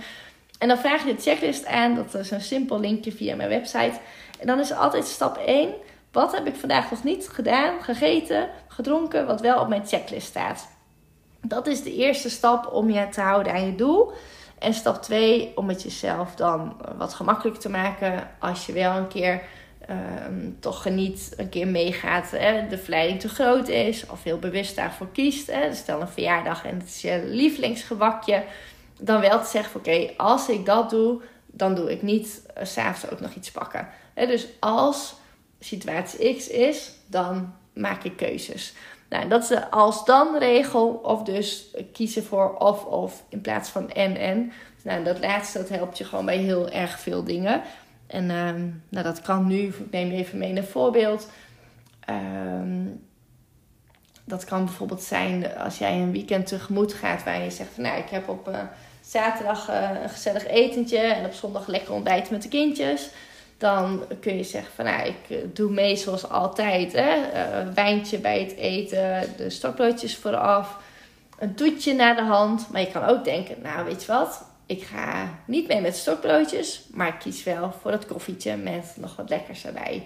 En 0.60 0.68
dan 0.68 0.78
vraag 0.78 1.06
je 1.06 1.16
de 1.16 1.22
checklist 1.22 1.66
aan. 1.66 1.96
Dat 1.96 2.14
is 2.14 2.32
een 2.32 2.42
simpel 2.42 2.80
linkje 2.80 3.12
via 3.12 3.36
mijn 3.36 3.50
website. 3.50 4.00
En 4.40 4.48
dan 4.48 4.60
is 4.60 4.72
altijd 4.72 5.06
stap 5.06 5.38
1. 5.38 5.74
Wat 6.12 6.36
heb 6.36 6.48
ik 6.48 6.56
vandaag 6.56 6.92
nog 6.92 7.04
niet 7.04 7.28
gedaan, 7.28 7.82
gegeten, 7.82 8.50
gedronken, 8.68 9.26
wat 9.26 9.42
wel 9.42 9.60
op 9.60 9.68
mijn 9.68 9.88
checklist 9.88 10.28
staat? 10.28 10.68
Dat 11.42 11.68
is 11.68 11.84
de 11.84 11.96
eerste 11.96 12.30
stap 12.30 12.74
om 12.74 12.90
je 12.90 13.10
te 13.10 13.22
houden 13.22 13.54
aan 13.54 13.66
je 13.66 13.76
doel. 13.76 14.12
En 14.60 14.74
stap 14.74 15.02
2, 15.02 15.52
om 15.56 15.70
het 15.70 15.82
jezelf 15.82 16.36
dan 16.36 16.78
wat 16.98 17.14
gemakkelijker 17.14 17.62
te 17.62 17.70
maken 17.70 18.30
als 18.40 18.66
je 18.66 18.74
wel 18.74 18.96
een 18.96 19.08
keer 19.08 19.42
um, 19.90 20.58
toch 20.60 20.82
geniet, 20.82 21.34
een 21.38 21.50
keer 21.50 21.68
meegaat, 21.68 22.32
hè, 22.32 22.68
de 22.68 22.78
verleiding 22.78 23.20
te 23.20 23.30
groot 23.30 23.68
is 23.68 24.06
of 24.06 24.24
heel 24.24 24.40
bewust 24.40 24.76
daarvoor 24.76 25.12
kiest. 25.12 25.48
Hè. 25.48 25.74
Stel 25.74 26.02
een 26.02 26.08
verjaardag 26.08 26.66
en 26.66 26.80
het 26.80 26.88
is 26.88 27.02
je 27.02 27.24
lievelingsgewakje. 27.26 28.44
Dan 29.00 29.22
wel 29.22 29.42
te 29.42 29.50
zeggen: 29.50 29.80
oké, 29.80 30.10
als 30.18 30.50
ik 30.50 30.66
dat 30.66 30.90
doe, 30.90 31.22
dan 31.46 31.76
doe 31.76 31.92
ik 31.92 32.02
niet 32.02 32.42
uh, 32.58 32.66
s'avonds 32.66 33.14
ook 33.14 33.20
nog 33.20 33.34
iets 33.34 33.52
pakken. 33.52 33.88
Hè, 34.14 34.28
dus 34.28 34.48
als 34.60 35.16
situatie 35.60 36.36
X 36.36 36.48
is, 36.48 36.92
dan 37.06 37.54
maak 37.74 38.04
ik 38.04 38.16
keuzes. 38.16 38.74
Nou, 39.10 39.28
dat 39.28 39.42
is 39.42 39.48
de 39.48 39.72
als-dan 39.72 40.38
regel. 40.38 40.88
Of 40.88 41.24
dus 41.24 41.76
kiezen 41.94 42.24
voor 42.24 42.58
of-of 42.58 43.24
in 43.30 43.42
plaats 43.42 43.70
van 43.70 43.92
en-en. 43.92 44.52
Nou, 44.84 45.04
dat 45.04 45.20
laatste 45.20 45.58
dat 45.58 45.70
helpt 45.70 45.98
je 45.98 46.04
gewoon 46.04 46.26
bij 46.26 46.38
heel 46.38 46.70
erg 46.70 47.00
veel 47.00 47.24
dingen. 47.24 47.62
En 48.08 48.30
ehm, 48.30 48.68
nou, 48.90 49.04
dat 49.06 49.22
kan 49.22 49.48
nu, 49.48 49.58
ik 49.58 49.92
neem 49.92 50.12
even 50.12 50.38
mee 50.38 50.56
een 50.56 50.64
voorbeeld. 50.64 51.30
Ehm, 52.00 52.86
dat 54.26 54.44
kan 54.46 54.66
bijvoorbeeld 54.66 55.02
zijn 55.02 55.58
als 55.58 55.78
jij 55.78 55.94
een 55.94 56.12
weekend 56.12 56.48
tegemoet 56.48 56.94
gaat 56.94 57.24
waar 57.24 57.44
je 57.44 57.52
zegt 57.52 57.70
van 57.74 57.84
nou, 57.84 57.98
ik 57.98 58.10
heb 58.10 58.30
op 58.30 58.48
uh, 58.48 58.60
zaterdag 59.02 59.70
uh, 59.70 59.90
een 60.04 60.10
gezellig 60.10 60.48
etentje 60.48 60.98
en 60.98 61.26
op 61.26 61.34
zondag 61.34 61.68
lekker 61.68 61.94
ontbijt 61.94 62.30
met 62.30 62.42
de 62.42 62.48
kindjes. 62.48 63.10
Dan 63.60 64.04
kun 64.20 64.38
je 64.38 64.44
zeggen 64.44 64.74
van 64.76 64.86
nou, 64.86 65.08
ik 65.08 65.30
eh, 65.30 65.38
doe 65.54 65.72
mee 65.72 65.96
zoals 65.96 66.30
altijd. 66.30 66.94
Hè? 66.94 67.16
wijntje 67.74 68.18
bij 68.18 68.40
het 68.40 68.56
eten, 68.56 69.34
de 69.38 69.50
stokbroodjes 69.50 70.18
vooraf, 70.18 70.78
een 71.40 71.56
toetje 71.56 71.94
naar 71.94 72.16
de 72.16 72.24
hand. 72.24 72.70
Maar 72.72 72.82
je 72.82 72.92
kan 72.92 73.04
ook 73.04 73.24
denken, 73.24 73.56
nou 73.62 73.86
weet 73.86 74.02
je 74.02 74.12
wat, 74.12 74.44
ik 74.66 74.84
ga 74.84 75.30
niet 75.46 75.68
mee 75.68 75.82
met 75.82 75.96
stokbroodjes, 75.96 76.84
maar 76.94 77.08
ik 77.08 77.20
kies 77.20 77.44
wel 77.44 77.74
voor 77.82 77.92
dat 77.92 78.06
koffietje 78.06 78.56
met 78.56 78.94
nog 78.96 79.16
wat 79.16 79.30
lekkers 79.30 79.66
erbij. 79.66 80.04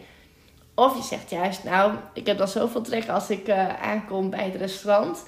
Of 0.76 0.96
je 0.96 1.04
zegt 1.04 1.30
juist, 1.30 1.64
nou, 1.64 1.94
ik 2.14 2.26
heb 2.26 2.38
dan 2.38 2.48
zoveel 2.48 2.82
trek 2.82 3.10
als 3.10 3.30
ik 3.30 3.48
uh, 3.48 3.82
aankom 3.82 4.30
bij 4.30 4.46
het 4.46 4.56
restaurant. 4.56 5.24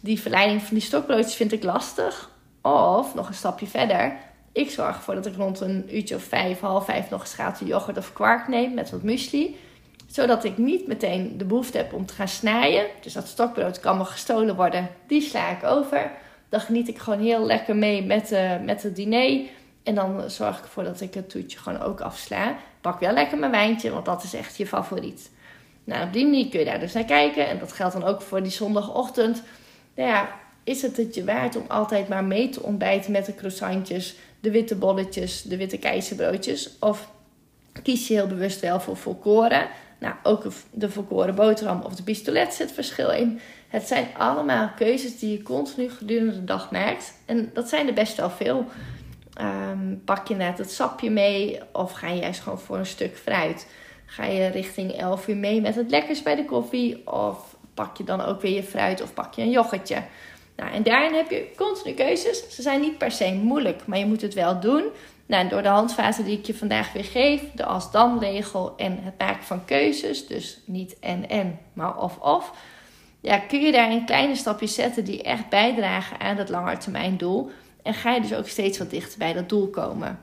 Die 0.00 0.20
verleiding 0.20 0.62
van 0.62 0.74
die 0.74 0.84
stokbroodjes 0.84 1.34
vind 1.34 1.52
ik 1.52 1.62
lastig. 1.62 2.30
Of, 2.62 3.14
nog 3.14 3.28
een 3.28 3.34
stapje 3.34 3.66
verder, 3.66 4.16
ik 4.52 4.70
zorg 4.70 4.96
ervoor 4.96 5.14
dat 5.14 5.26
ik 5.26 5.36
rond 5.36 5.60
een 5.60 5.96
uurtje 5.96 6.14
of 6.14 6.22
vijf, 6.22 6.60
half 6.60 6.84
vijf 6.84 7.10
nog 7.10 7.26
schaaltje 7.26 7.64
yoghurt 7.64 7.98
of 7.98 8.12
kwark 8.12 8.48
neem 8.48 8.74
met 8.74 8.90
wat 8.90 9.02
muesli. 9.02 9.56
Zodat 10.06 10.44
ik 10.44 10.58
niet 10.58 10.86
meteen 10.86 11.38
de 11.38 11.44
behoefte 11.44 11.76
heb 11.76 11.92
om 11.92 12.06
te 12.06 12.14
gaan 12.14 12.28
snijden. 12.28 12.86
Dus 13.00 13.12
dat 13.12 13.26
stokbrood 13.26 13.80
kan 13.80 13.96
me 13.96 14.04
gestolen 14.04 14.56
worden, 14.56 14.88
die 15.06 15.20
sla 15.20 15.50
ik 15.50 15.64
over. 15.64 16.10
Dan 16.48 16.60
geniet 16.60 16.88
ik 16.88 16.98
gewoon 16.98 17.20
heel 17.20 17.46
lekker 17.46 17.76
mee 17.76 18.02
met, 18.02 18.32
uh, 18.32 18.60
met 18.64 18.82
het 18.82 18.96
diner. 18.96 19.40
En 19.82 19.94
dan 19.94 20.30
zorg 20.30 20.58
ik 20.58 20.64
ervoor 20.64 20.84
dat 20.84 21.00
ik 21.00 21.14
het 21.14 21.30
toetje 21.30 21.58
gewoon 21.58 21.80
ook 21.80 22.00
afsla. 22.00 22.56
Pak 22.80 23.00
wel 23.00 23.12
lekker 23.12 23.38
mijn 23.38 23.50
wijntje, 23.50 23.90
want 23.90 24.04
dat 24.04 24.22
is 24.22 24.34
echt 24.34 24.56
je 24.56 24.66
favoriet. 24.66 25.30
Nou, 25.84 26.06
op 26.06 26.12
die 26.12 26.24
manier 26.24 26.48
kun 26.48 26.58
je 26.58 26.64
daar 26.64 26.80
dus 26.80 26.92
naar 26.92 27.04
kijken. 27.04 27.48
En 27.48 27.58
dat 27.58 27.72
geldt 27.72 27.92
dan 27.92 28.04
ook 28.04 28.22
voor 28.22 28.42
die 28.42 28.52
zondagochtend. 28.52 29.42
Nou 29.94 30.08
ja, 30.08 30.28
is 30.64 30.82
het 30.82 30.96
het 30.96 31.14
je 31.14 31.24
waard 31.24 31.56
om 31.56 31.64
altijd 31.68 32.08
maar 32.08 32.24
mee 32.24 32.48
te 32.48 32.62
ontbijten 32.62 33.12
met 33.12 33.26
de 33.26 33.34
croissantjes, 33.34 34.16
de 34.40 34.50
witte 34.50 34.74
bolletjes, 34.74 35.42
de 35.42 35.56
witte 35.56 35.78
keizerbroodjes? 35.78 36.78
Of 36.78 37.10
kies 37.82 38.08
je 38.08 38.14
heel 38.14 38.26
bewust 38.26 38.60
wel 38.60 38.80
voor 38.80 38.96
volkoren? 38.96 39.68
Nou, 39.98 40.14
ook 40.22 40.46
de 40.70 40.90
volkoren 40.90 41.34
boterham 41.34 41.82
of 41.82 41.94
de 41.94 42.02
pistolet 42.02 42.54
zit 42.54 42.72
verschil 42.72 43.10
in. 43.10 43.40
Het 43.68 43.86
zijn 43.86 44.06
allemaal 44.16 44.70
keuzes 44.76 45.18
die 45.18 45.30
je 45.32 45.42
continu 45.42 45.90
gedurende 45.90 46.32
de 46.32 46.44
dag 46.44 46.70
maakt. 46.70 47.14
En 47.26 47.50
dat 47.54 47.68
zijn 47.68 47.86
er 47.86 47.94
best 47.94 48.16
wel 48.16 48.30
veel. 48.30 48.66
Um, 49.40 50.02
pak 50.04 50.28
je 50.28 50.34
net 50.34 50.58
het 50.58 50.70
sapje 50.70 51.10
mee 51.10 51.60
of 51.72 51.92
ga 51.92 52.08
je 52.08 52.20
juist 52.20 52.40
gewoon 52.40 52.58
voor 52.58 52.78
een 52.78 52.86
stuk 52.86 53.16
fruit? 53.16 53.66
Ga 54.06 54.24
je 54.24 54.46
richting 54.46 54.92
11 54.92 55.28
uur 55.28 55.36
mee 55.36 55.60
met 55.60 55.74
het 55.74 55.90
lekkers 55.90 56.22
bij 56.22 56.34
de 56.34 56.44
koffie? 56.44 57.06
Of 57.12 57.56
pak 57.74 57.96
je 57.96 58.04
dan 58.04 58.20
ook 58.20 58.40
weer 58.40 58.54
je 58.54 58.62
fruit 58.62 59.02
of 59.02 59.14
pak 59.14 59.34
je 59.34 59.42
een 59.42 59.50
yoghurtje? 59.50 60.02
Nou, 60.56 60.72
en 60.72 60.82
daarin 60.82 61.14
heb 61.14 61.30
je 61.30 61.52
continu 61.56 61.94
keuzes. 61.94 62.54
Ze 62.54 62.62
zijn 62.62 62.80
niet 62.80 62.98
per 62.98 63.10
se 63.10 63.32
moeilijk, 63.32 63.86
maar 63.86 63.98
je 63.98 64.06
moet 64.06 64.22
het 64.22 64.34
wel 64.34 64.60
doen. 64.60 64.84
Nou, 65.26 65.48
door 65.48 65.62
de 65.62 65.68
handvaten 65.68 66.24
die 66.24 66.38
ik 66.38 66.46
je 66.46 66.54
vandaag 66.54 66.92
weer 66.92 67.04
geef, 67.04 67.42
de 67.54 67.64
als-dan 67.64 68.18
regel 68.18 68.74
en 68.76 68.98
het 69.02 69.18
maken 69.18 69.44
van 69.44 69.64
keuzes, 69.64 70.26
dus 70.26 70.58
niet 70.64 70.96
en-en, 71.00 71.58
maar 71.72 71.98
of-of, 71.98 72.52
ja, 73.20 73.38
kun 73.38 73.60
je 73.60 73.72
daar 73.72 73.90
een 73.90 74.04
kleine 74.04 74.36
stapjes 74.36 74.74
zetten 74.74 75.04
die 75.04 75.22
echt 75.22 75.48
bijdragen 75.48 76.20
aan 76.20 76.36
het 76.36 76.48
langetermijndoel. 76.48 77.50
En 77.82 77.94
ga 77.94 78.14
je 78.14 78.20
dus 78.20 78.34
ook 78.34 78.48
steeds 78.48 78.78
wat 78.78 78.90
dichter 78.90 79.18
bij 79.18 79.32
dat 79.32 79.48
doel 79.48 79.68
komen. 79.68 80.20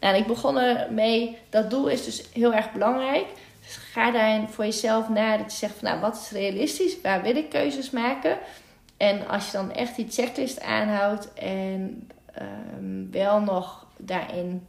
Nou, 0.00 0.16
ik 0.16 0.26
begon 0.26 0.58
ermee, 0.58 1.38
dat 1.50 1.70
doel 1.70 1.88
is 1.88 2.04
dus 2.04 2.24
heel 2.32 2.54
erg 2.54 2.72
belangrijk. 2.72 3.26
Dus 3.66 3.76
ga 3.76 4.10
daarin 4.10 4.48
voor 4.48 4.64
jezelf 4.64 5.08
na 5.08 5.36
dat 5.36 5.52
je 5.52 5.58
zegt 5.58 5.74
van 5.78 5.88
nou, 5.88 6.00
wat 6.00 6.16
is 6.16 6.30
realistisch? 6.30 7.00
Waar 7.00 7.22
wil 7.22 7.36
ik 7.36 7.50
keuzes 7.50 7.90
maken? 7.90 8.38
En 9.00 9.28
als 9.28 9.46
je 9.46 9.52
dan 9.52 9.72
echt 9.72 9.96
die 9.96 10.10
checklist 10.10 10.60
aanhoudt 10.60 11.32
en 11.34 12.10
um, 12.78 13.10
wel 13.10 13.40
nog 13.40 13.86
daarin 13.96 14.66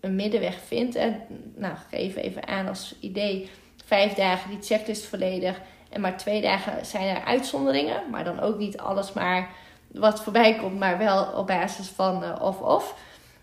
een 0.00 0.14
middenweg 0.14 0.58
vindt. 0.66 0.94
En, 0.94 1.20
nou, 1.56 1.74
geef 1.90 2.16
even 2.16 2.46
aan 2.46 2.68
als 2.68 2.94
idee. 3.00 3.50
Vijf 3.84 4.12
dagen 4.12 4.50
die 4.50 4.62
checklist 4.62 5.04
volledig. 5.04 5.60
En 5.90 6.00
maar 6.00 6.16
twee 6.16 6.40
dagen 6.40 6.86
zijn 6.86 7.16
er 7.16 7.24
uitzonderingen. 7.24 8.10
Maar 8.10 8.24
dan 8.24 8.40
ook 8.40 8.58
niet 8.58 8.78
alles 8.78 9.12
maar 9.12 9.48
wat 9.86 10.22
voorbij 10.22 10.54
komt, 10.54 10.78
maar 10.78 10.98
wel 10.98 11.24
op 11.24 11.46
basis 11.46 11.88
van 11.88 12.22
uh, 12.22 12.36
of-of. 12.40 12.96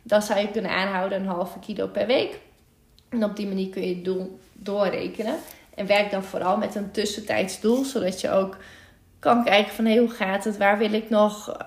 Dan 0.04 0.22
zou 0.22 0.40
je 0.40 0.52
kunnen 0.52 0.72
aanhouden 0.72 1.20
een 1.20 1.28
halve 1.28 1.60
kilo 1.60 1.88
per 1.88 2.08
week. 2.08 2.40
En 3.10 3.24
op 3.24 3.36
die 3.36 3.48
manier 3.48 3.70
kun 3.70 3.88
je 3.88 3.96
het 3.96 4.06
doel 4.06 4.40
doorrekenen. 4.54 5.36
En 5.76 5.88
werk 5.88 6.12
dan 6.12 6.24
vooral 6.24 6.58
met 6.58 6.76
een 6.76 6.92
tussentijds 6.92 7.60
doel, 7.60 7.84
zodat 7.84 8.22
je 8.22 8.32
ook 8.32 8.58
kan 9.22 9.44
kijken 9.44 9.74
van 9.74 9.98
hoe 9.98 10.10
gaat 10.10 10.44
het? 10.44 10.58
Waar 10.58 10.78
wil 10.78 10.94
ik 10.94 11.10
nog 11.10 11.58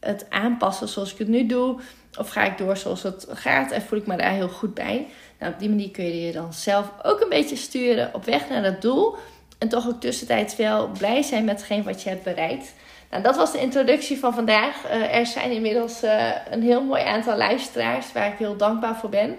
het 0.00 0.26
aanpassen 0.30 0.88
zoals 0.88 1.12
ik 1.12 1.18
het 1.18 1.28
nu 1.28 1.46
doe? 1.46 1.80
Of 2.18 2.28
ga 2.28 2.44
ik 2.44 2.58
door 2.58 2.76
zoals 2.76 3.02
het 3.02 3.26
gaat 3.28 3.70
en 3.70 3.82
voel 3.82 3.98
ik 3.98 4.06
me 4.06 4.16
daar 4.16 4.32
heel 4.32 4.48
goed 4.48 4.74
bij? 4.74 5.06
Nou, 5.38 5.52
op 5.52 5.58
die 5.58 5.68
manier 5.68 5.90
kun 5.90 6.04
je 6.04 6.26
je 6.26 6.32
dan 6.32 6.52
zelf 6.52 6.92
ook 7.02 7.20
een 7.20 7.28
beetje 7.28 7.56
sturen 7.56 8.14
op 8.14 8.24
weg 8.24 8.48
naar 8.48 8.62
dat 8.62 8.82
doel. 8.82 9.16
En 9.58 9.68
toch 9.68 9.88
ook 9.88 10.00
tussentijds 10.00 10.56
wel 10.56 10.88
blij 10.98 11.22
zijn 11.22 11.44
met 11.44 11.56
hetgeen 11.56 11.82
wat 11.82 12.02
je 12.02 12.08
hebt 12.08 12.22
bereikt. 12.22 12.74
Nou, 13.10 13.22
dat 13.22 13.36
was 13.36 13.52
de 13.52 13.60
introductie 13.60 14.18
van 14.18 14.34
vandaag. 14.34 14.84
Uh, 14.84 15.16
er 15.16 15.26
zijn 15.26 15.50
inmiddels 15.50 16.04
uh, 16.04 16.30
een 16.50 16.62
heel 16.62 16.84
mooi 16.84 17.02
aantal 17.02 17.36
luisteraars 17.36 18.12
waar 18.12 18.32
ik 18.32 18.38
heel 18.38 18.56
dankbaar 18.56 18.96
voor 18.96 19.10
ben. 19.10 19.38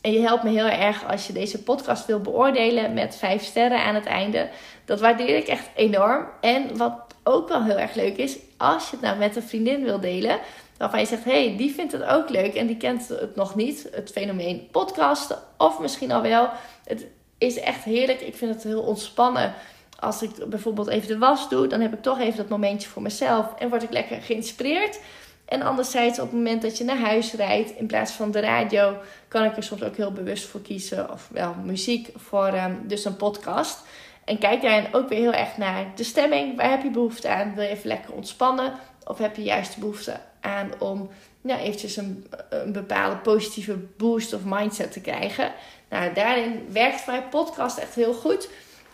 En 0.00 0.12
je 0.12 0.20
helpt 0.20 0.42
me 0.42 0.50
heel 0.50 0.68
erg 0.68 1.10
als 1.10 1.26
je 1.26 1.32
deze 1.32 1.62
podcast 1.62 2.06
wil 2.06 2.20
beoordelen 2.20 2.94
met 2.94 3.16
vijf 3.16 3.44
sterren 3.44 3.84
aan 3.84 3.94
het 3.94 4.06
einde. 4.06 4.48
Dat 4.84 5.00
waardeer 5.00 5.36
ik 5.36 5.46
echt 5.46 5.68
enorm. 5.74 6.26
En 6.40 6.76
wat 6.76 6.92
ook 7.22 7.48
wel 7.48 7.64
heel 7.64 7.78
erg 7.78 7.94
leuk 7.94 8.16
is, 8.16 8.38
als 8.56 8.90
je 8.90 8.96
het 8.96 9.04
nou 9.04 9.18
met 9.18 9.36
een 9.36 9.42
vriendin 9.42 9.84
wil 9.84 10.00
delen, 10.00 10.38
waarvan 10.76 11.00
je 11.00 11.06
zegt: 11.06 11.24
hey, 11.24 11.56
die 11.56 11.74
vindt 11.74 11.92
het 11.92 12.04
ook 12.04 12.28
leuk 12.28 12.54
en 12.54 12.66
die 12.66 12.76
kent 12.76 13.08
het 13.08 13.36
nog 13.36 13.54
niet, 13.54 13.88
het 13.92 14.10
fenomeen 14.10 14.68
podcasten, 14.70 15.38
of 15.56 15.78
misschien 15.78 16.12
al 16.12 16.22
wel. 16.22 16.48
Het 16.84 17.06
is 17.38 17.58
echt 17.58 17.84
heerlijk. 17.84 18.20
Ik 18.20 18.36
vind 18.36 18.54
het 18.54 18.62
heel 18.62 18.82
ontspannen. 18.82 19.54
Als 19.98 20.22
ik 20.22 20.30
bijvoorbeeld 20.48 20.88
even 20.88 21.08
de 21.08 21.18
was 21.18 21.48
doe, 21.48 21.66
dan 21.66 21.80
heb 21.80 21.92
ik 21.92 22.02
toch 22.02 22.20
even 22.20 22.36
dat 22.36 22.48
momentje 22.48 22.88
voor 22.88 23.02
mezelf 23.02 23.46
en 23.58 23.68
word 23.68 23.82
ik 23.82 23.90
lekker 23.90 24.22
geïnspireerd. 24.22 25.00
En 25.46 25.62
anderzijds, 25.62 26.18
op 26.18 26.24
het 26.24 26.36
moment 26.36 26.62
dat 26.62 26.78
je 26.78 26.84
naar 26.84 26.98
huis 26.98 27.32
rijdt, 27.32 27.70
in 27.70 27.86
plaats 27.86 28.12
van 28.12 28.30
de 28.30 28.40
radio, 28.40 28.96
kan 29.28 29.44
ik 29.44 29.56
er 29.56 29.62
soms 29.62 29.82
ook 29.82 29.96
heel 29.96 30.12
bewust 30.12 30.44
voor 30.44 30.62
kiezen. 30.62 31.10
Of 31.12 31.28
wel 31.32 31.54
muziek 31.64 32.08
voor 32.14 32.54
um, 32.54 32.80
dus 32.86 33.04
een 33.04 33.16
podcast. 33.16 33.80
En 34.24 34.38
kijk 34.38 34.62
daarin 34.62 34.94
ook 34.94 35.08
weer 35.08 35.18
heel 35.18 35.32
erg 35.32 35.56
naar 35.56 35.86
de 35.94 36.04
stemming. 36.04 36.56
Waar 36.56 36.70
heb 36.70 36.82
je 36.82 36.90
behoefte 36.90 37.28
aan? 37.28 37.54
Wil 37.54 37.64
je 37.64 37.70
even 37.70 37.88
lekker 37.88 38.12
ontspannen? 38.12 38.72
Of 39.04 39.18
heb 39.18 39.36
je 39.36 39.42
juist 39.42 39.74
de 39.74 39.80
behoefte 39.80 40.20
aan 40.40 40.70
om 40.78 41.10
nou, 41.40 41.60
eventjes 41.60 41.96
een, 41.96 42.26
een 42.48 42.72
bepaalde 42.72 43.16
positieve 43.16 43.76
boost 43.96 44.32
of 44.32 44.40
mindset 44.44 44.92
te 44.92 45.00
krijgen? 45.00 45.52
Nou, 45.90 46.12
daarin 46.12 46.66
werkt 46.72 47.06
mijn 47.06 47.28
podcast 47.28 47.78
echt 47.78 47.94
heel 47.94 48.14
goed. 48.14 48.48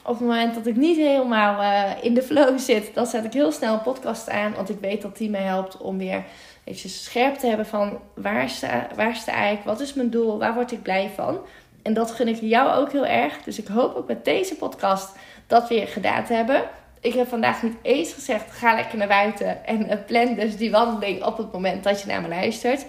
Op 0.05 0.19
het 0.19 0.21
moment 0.21 0.55
dat 0.55 0.67
ik 0.67 0.77
niet 0.77 0.97
helemaal 0.97 1.63
uh, 1.63 2.05
in 2.05 2.15
de 2.15 2.23
flow 2.23 2.59
zit, 2.59 2.95
dan 2.95 3.07
zet 3.07 3.25
ik 3.25 3.33
heel 3.33 3.53
snel 3.53 3.75
een 3.75 3.83
podcast 3.83 4.31
aan. 4.31 4.55
Want 4.55 4.71
ik 4.71 4.79
weet 4.81 5.03
dat 5.03 5.17
die 5.17 5.31
mij 5.31 5.43
helpt 5.43 5.77
om 5.77 5.99
weer 5.99 6.25
eventjes 6.65 7.05
scherp 7.05 7.35
te 7.35 7.47
hebben 7.47 7.67
van 7.67 7.99
waar 8.15 8.49
sta, 8.49 8.87
waar 8.95 9.17
sta 9.17 9.45
ik? 9.45 9.61
Wat 9.65 9.81
is 9.81 9.95
mijn 9.95 10.11
doel? 10.11 10.39
Waar 10.39 10.55
word 10.55 10.73
ik 10.73 10.83
blij 10.83 11.11
van? 11.15 11.39
En 11.83 11.95
dat 11.95 12.11
gun 12.11 12.29
ik 12.29 12.41
jou 12.41 12.81
ook 12.81 12.93
heel 12.93 13.07
erg. 13.07 13.43
Dus 13.43 13.59
ik 13.59 13.67
hoop 13.67 13.97
ook 13.97 14.09
met 14.09 14.25
deze 14.25 14.55
podcast 14.55 15.17
dat 15.47 15.69
weer 15.69 15.89
gedaan 15.89 16.25
te 16.25 16.33
hebben. 16.33 16.63
Ik 17.01 17.15
heb 17.15 17.29
vandaag 17.29 17.63
niet 17.63 17.77
eens 17.83 18.13
gezegd: 18.13 18.51
ga 18.51 18.75
lekker 18.75 18.99
naar 18.99 19.09
buiten 19.09 19.65
en 19.67 20.05
plan 20.07 20.35
dus 20.35 20.57
die 20.57 20.71
wandeling 20.71 21.25
op 21.25 21.37
het 21.37 21.53
moment 21.53 21.85
dat 21.85 22.01
je 22.01 22.07
naar 22.07 22.23
me 22.23 22.29
luistert. 22.29 22.85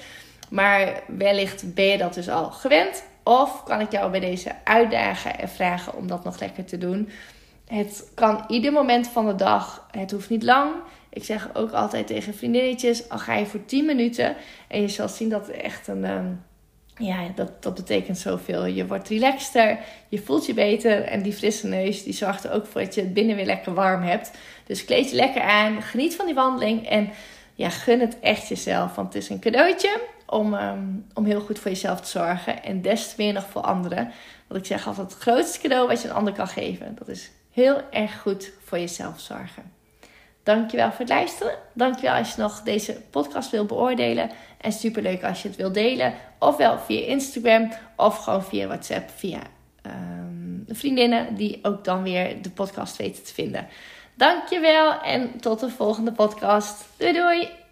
Maar 0.49 1.03
wellicht 1.07 1.73
ben 1.73 1.85
je 1.85 1.97
dat 1.97 2.13
dus 2.13 2.29
al 2.29 2.51
gewend. 2.51 3.03
Of 3.23 3.63
kan 3.63 3.79
ik 3.79 3.91
jou 3.91 4.11
bij 4.11 4.19
deze 4.19 4.51
uitdagen 4.63 5.39
en 5.39 5.49
vragen 5.49 5.95
om 5.95 6.07
dat 6.07 6.23
nog 6.23 6.39
lekker 6.39 6.65
te 6.65 6.77
doen? 6.77 7.09
Het 7.67 8.11
kan 8.13 8.43
ieder 8.47 8.71
moment 8.71 9.07
van 9.07 9.25
de 9.25 9.35
dag. 9.35 9.87
Het 9.91 10.11
hoeft 10.11 10.29
niet 10.29 10.43
lang. 10.43 10.73
Ik 11.09 11.23
zeg 11.23 11.49
ook 11.53 11.71
altijd 11.71 12.07
tegen 12.07 12.33
vriendinnetjes: 12.33 13.09
al 13.09 13.19
ga 13.19 13.35
je 13.35 13.45
voor 13.45 13.65
10 13.65 13.85
minuten. 13.85 14.35
En 14.67 14.81
je 14.81 14.87
zal 14.87 15.09
zien 15.09 15.29
dat 15.29 15.47
echt 15.47 15.87
een. 15.87 16.03
Ehm, 16.03 16.31
ja, 16.95 17.27
dat, 17.35 17.63
dat 17.63 17.73
betekent 17.73 18.17
zoveel. 18.17 18.65
Je 18.65 18.87
wordt 18.87 19.07
relaxter, 19.07 19.77
je 20.09 20.21
voelt 20.21 20.45
je 20.45 20.53
beter. 20.53 21.03
En 21.03 21.21
die 21.21 21.33
frisse 21.33 21.67
neus 21.67 22.03
die 22.03 22.13
zorgt 22.13 22.43
er 22.43 22.51
ook 22.51 22.65
voor 22.65 22.81
dat 22.81 22.95
je 22.95 23.01
het 23.01 23.13
binnen 23.13 23.35
weer 23.35 23.45
lekker 23.45 23.73
warm 23.73 24.01
hebt. 24.01 24.31
Dus 24.65 24.85
kleed 24.85 25.09
je 25.09 25.15
lekker 25.15 25.41
aan, 25.41 25.81
geniet 25.81 26.15
van 26.15 26.25
die 26.25 26.35
wandeling. 26.35 26.87
En 26.87 27.09
ja, 27.53 27.69
gun 27.69 27.99
het 27.99 28.19
echt 28.19 28.47
jezelf. 28.47 28.95
Want 28.95 29.13
het 29.13 29.23
is 29.23 29.29
een 29.29 29.39
cadeautje 29.39 29.99
om, 30.33 30.53
ehm, 30.53 30.83
om 31.13 31.25
heel 31.25 31.41
goed 31.41 31.59
voor 31.59 31.71
jezelf 31.71 32.01
te 32.01 32.09
zorgen. 32.09 32.63
En 32.63 32.81
des 32.81 33.09
te 33.09 33.13
meer 33.17 33.33
nog 33.33 33.45
voor 33.49 33.61
anderen. 33.61 34.11
Want 34.47 34.59
ik 34.59 34.65
zeg 34.65 34.87
altijd: 34.87 35.13
het 35.13 35.21
grootste 35.21 35.59
cadeau 35.59 35.87
wat 35.87 36.01
je 36.01 36.07
een 36.07 36.13
ander 36.13 36.33
kan 36.33 36.47
geven. 36.47 36.95
Dat 36.99 37.07
is 37.07 37.31
heel 37.51 37.81
erg 37.91 38.21
goed 38.21 38.51
voor 38.63 38.79
jezelf 38.79 39.19
zorgen. 39.19 39.71
Dankjewel 40.43 40.89
voor 40.89 40.99
het 40.99 41.09
luisteren. 41.09 41.55
Dankjewel 41.73 42.15
als 42.15 42.35
je 42.35 42.41
nog 42.41 42.61
deze 42.61 43.01
podcast 43.09 43.51
wil 43.51 43.65
beoordelen. 43.65 44.29
En 44.61 44.71
superleuk 44.71 45.23
als 45.23 45.41
je 45.41 45.47
het 45.47 45.57
wilt 45.57 45.73
delen. 45.73 46.13
Ofwel 46.39 46.79
via 46.79 47.05
Instagram 47.05 47.71
of 47.95 48.17
gewoon 48.17 48.43
via 48.43 48.67
WhatsApp. 48.67 49.09
Via 49.15 49.39
um, 49.85 50.65
vriendinnen 50.67 51.35
die 51.35 51.59
ook 51.61 51.83
dan 51.83 52.03
weer 52.03 52.41
de 52.41 52.49
podcast 52.49 52.97
weten 52.97 53.23
te 53.23 53.33
vinden. 53.33 53.67
Dankjewel 54.15 55.01
en 55.01 55.39
tot 55.39 55.59
de 55.59 55.69
volgende 55.69 56.11
podcast. 56.11 56.85
Doei 56.97 57.13
doei! 57.13 57.62